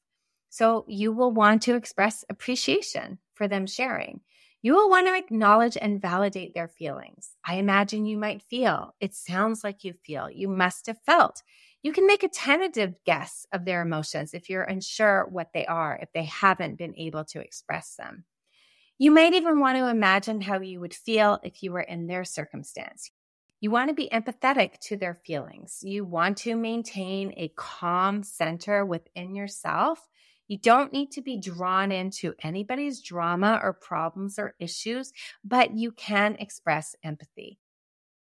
So 0.49 0.85
you 0.89 1.13
will 1.13 1.31
want 1.31 1.63
to 1.63 1.77
express 1.77 2.25
appreciation 2.29 3.19
for 3.35 3.47
them 3.47 3.69
sharing. 3.69 4.23
You 4.65 4.75
will 4.75 4.89
want 4.89 5.09
to 5.09 5.17
acknowledge 5.17 5.77
and 5.77 6.01
validate 6.01 6.55
their 6.55 6.69
feelings. 6.69 7.33
I 7.45 7.57
imagine 7.57 8.07
you 8.07 8.17
might 8.17 8.43
feel, 8.43 8.95
it 9.01 9.13
sounds 9.13 9.65
like 9.65 9.83
you 9.83 9.93
feel, 9.93 10.31
you 10.31 10.47
must 10.47 10.87
have 10.87 11.01
felt. 11.05 11.43
You 11.83 11.93
can 11.93 12.07
make 12.07 12.23
a 12.23 12.29
tentative 12.29 12.95
guess 13.05 13.45
of 13.53 13.65
their 13.65 13.83
emotions 13.83 14.35
if 14.35 14.49
you're 14.49 14.63
unsure 14.63 15.27
what 15.29 15.49
they 15.53 15.67
are, 15.67 15.99
if 16.01 16.13
they 16.13 16.23
haven't 16.25 16.79
been 16.79 16.95
able 16.97 17.25
to 17.25 17.41
express 17.41 17.97
them. 17.97 18.25
You 18.99 19.11
might 19.11 19.35
even 19.35 19.59
want 19.59 19.79
to 19.79 19.89
imagine 19.89 20.41
how 20.41 20.61
you 20.61 20.79
would 20.79 20.95
feel 20.95 21.41
if 21.43 21.65
you 21.65 21.73
were 21.73 21.81
in 21.81 22.07
their 22.07 22.25
circumstance. 22.25 23.11
You 23.59 23.73
want 23.73 23.89
to 23.89 23.95
be 23.95 24.09
empathetic 24.13 24.79
to 24.83 24.97
their 24.97 25.19
feelings. 25.27 25.81
You 25.83 26.05
want 26.05 26.39
to 26.39 26.55
maintain 26.55 27.33
a 27.37 27.53
calm 27.57 28.23
center 28.23 28.87
within 28.87 29.35
yourself 29.35 30.09
you 30.53 30.59
don't 30.59 30.93
need 30.93 31.11
to 31.13 31.23
be 31.23 31.39
drawn 31.39 31.91
into 31.91 32.35
anybody's 32.43 33.01
drama 33.01 33.59
or 33.63 33.73
problems 33.73 34.39
or 34.39 34.55
issues, 34.59 35.11
but 35.43 35.75
you 35.75 35.93
can 35.93 36.37
express 36.39 36.95
empathy. 37.03 37.59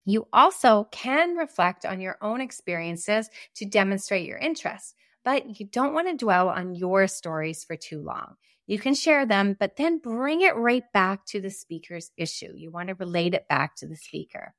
You 0.07 0.27
also 0.33 0.89
can 0.91 1.37
reflect 1.37 1.85
on 1.85 2.01
your 2.01 2.17
own 2.23 2.41
experiences 2.41 3.29
to 3.57 3.67
demonstrate 3.67 4.27
your 4.27 4.39
interest, 4.39 4.95
but 5.23 5.61
you 5.61 5.67
don't 5.67 5.93
want 5.93 6.09
to 6.09 6.17
dwell 6.17 6.49
on 6.49 6.75
your 6.75 7.09
stories 7.09 7.63
for 7.63 7.77
too 7.77 8.01
long. 8.01 8.37
You 8.67 8.79
can 8.79 8.95
share 8.95 9.27
them, 9.27 9.55
but 9.61 9.77
then 9.77 9.99
bring 9.99 10.41
it 10.41 10.57
right 10.57 10.85
back 10.95 11.27
to 11.27 11.43
the 11.43 11.51
speaker's 11.51 12.11
issue. 12.17 12.55
You 12.57 12.71
want 12.71 12.89
to 12.89 12.95
relate 12.95 13.35
it 13.35 13.49
back 13.49 13.77
to 13.77 13.87
the 13.87 13.97
speaker. 13.97 14.55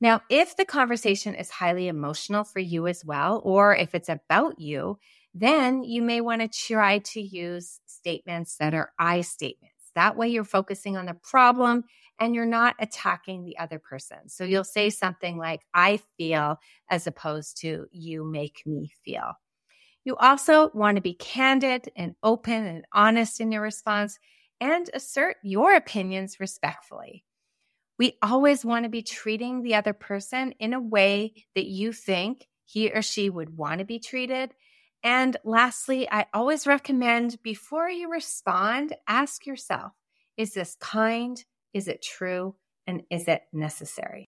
Now, 0.00 0.20
if 0.30 0.56
the 0.56 0.64
conversation 0.64 1.34
is 1.34 1.50
highly 1.50 1.88
emotional 1.88 2.44
for 2.44 2.60
you 2.60 2.86
as 2.86 3.04
well, 3.04 3.40
or 3.44 3.74
if 3.74 3.92
it's 3.92 4.08
about 4.08 4.60
you, 4.60 4.98
then 5.34 5.82
you 5.82 6.02
may 6.02 6.20
want 6.20 6.42
to 6.42 6.48
try 6.48 6.98
to 6.98 7.20
use 7.20 7.80
statements 7.86 8.56
that 8.58 8.74
are 8.74 8.92
I 8.98 9.22
statements. 9.22 9.90
That 9.94 10.16
way 10.16 10.28
you're 10.28 10.44
focusing 10.44 10.96
on 10.96 11.06
the 11.06 11.14
problem 11.14 11.84
and 12.18 12.34
you're 12.34 12.46
not 12.46 12.76
attacking 12.78 13.44
the 13.44 13.58
other 13.58 13.78
person. 13.78 14.28
So 14.28 14.44
you'll 14.44 14.64
say 14.64 14.90
something 14.90 15.38
like, 15.38 15.62
I 15.74 16.00
feel, 16.16 16.58
as 16.90 17.06
opposed 17.06 17.60
to 17.62 17.86
you 17.90 18.24
make 18.24 18.62
me 18.66 18.90
feel. 19.04 19.32
You 20.04 20.16
also 20.16 20.70
want 20.74 20.96
to 20.96 21.02
be 21.02 21.14
candid 21.14 21.90
and 21.96 22.14
open 22.22 22.66
and 22.66 22.84
honest 22.92 23.40
in 23.40 23.52
your 23.52 23.62
response 23.62 24.18
and 24.60 24.90
assert 24.94 25.36
your 25.42 25.74
opinions 25.74 26.40
respectfully. 26.40 27.24
We 27.98 28.18
always 28.22 28.64
want 28.64 28.84
to 28.84 28.88
be 28.88 29.02
treating 29.02 29.62
the 29.62 29.76
other 29.76 29.92
person 29.92 30.52
in 30.58 30.72
a 30.72 30.80
way 30.80 31.34
that 31.54 31.66
you 31.66 31.92
think 31.92 32.48
he 32.64 32.90
or 32.90 33.02
she 33.02 33.30
would 33.30 33.56
want 33.56 33.78
to 33.78 33.84
be 33.84 33.98
treated 33.98 34.54
and 35.02 35.36
lastly, 35.44 36.08
I 36.10 36.26
always 36.32 36.66
recommend 36.66 37.42
before 37.42 37.88
you 37.88 38.10
respond, 38.10 38.94
ask 39.08 39.46
yourself 39.46 39.92
is 40.36 40.54
this 40.54 40.76
kind? 40.80 41.44
Is 41.74 41.88
it 41.88 42.02
true? 42.02 42.54
And 42.86 43.02
is 43.10 43.28
it 43.28 43.42
necessary? 43.52 44.28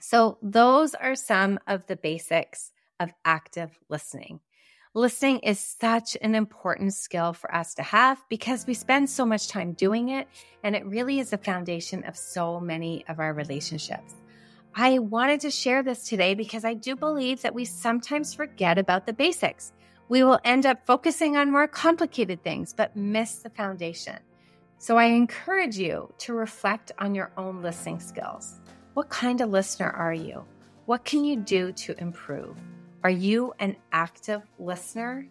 So, 0.00 0.38
those 0.42 0.94
are 0.94 1.14
some 1.14 1.58
of 1.66 1.86
the 1.86 1.96
basics 1.96 2.70
of 3.00 3.12
active 3.24 3.78
listening. 3.88 4.40
Listening 4.94 5.40
is 5.40 5.58
such 5.58 6.16
an 6.22 6.34
important 6.34 6.94
skill 6.94 7.32
for 7.32 7.54
us 7.54 7.74
to 7.74 7.82
have 7.82 8.22
because 8.28 8.66
we 8.66 8.74
spend 8.74 9.08
so 9.08 9.24
much 9.26 9.48
time 9.48 9.72
doing 9.72 10.10
it, 10.10 10.28
and 10.62 10.74
it 10.74 10.86
really 10.86 11.20
is 11.20 11.30
the 11.30 11.38
foundation 11.38 12.04
of 12.04 12.16
so 12.16 12.60
many 12.60 13.04
of 13.08 13.20
our 13.20 13.32
relationships. 13.32 14.14
I 14.74 14.98
wanted 14.98 15.40
to 15.40 15.50
share 15.50 15.82
this 15.82 16.08
today 16.08 16.34
because 16.34 16.64
I 16.64 16.74
do 16.74 16.94
believe 16.94 17.42
that 17.42 17.54
we 17.54 17.64
sometimes 17.64 18.34
forget 18.34 18.78
about 18.78 19.06
the 19.06 19.12
basics 19.12 19.72
we 20.08 20.22
will 20.22 20.40
end 20.44 20.66
up 20.66 20.86
focusing 20.86 21.36
on 21.36 21.50
more 21.50 21.68
complicated 21.68 22.42
things, 22.42 22.72
but 22.72 22.96
miss 22.96 23.36
the 23.36 23.50
foundation. 23.50 24.18
So 24.78 24.96
I 24.96 25.06
encourage 25.06 25.76
you 25.76 26.12
to 26.18 26.32
reflect 26.32 26.92
on 26.98 27.14
your 27.14 27.32
own 27.36 27.62
listening 27.62 28.00
skills. 28.00 28.60
What 28.94 29.08
kind 29.08 29.40
of 29.40 29.50
listener 29.50 29.90
are 29.90 30.14
you? 30.14 30.44
What 30.86 31.04
can 31.04 31.24
you 31.24 31.36
do 31.36 31.72
to 31.72 32.00
improve? 32.00 32.56
Are 33.04 33.10
you 33.10 33.52
an 33.58 33.76
active 33.92 34.42
listener? 34.58 35.28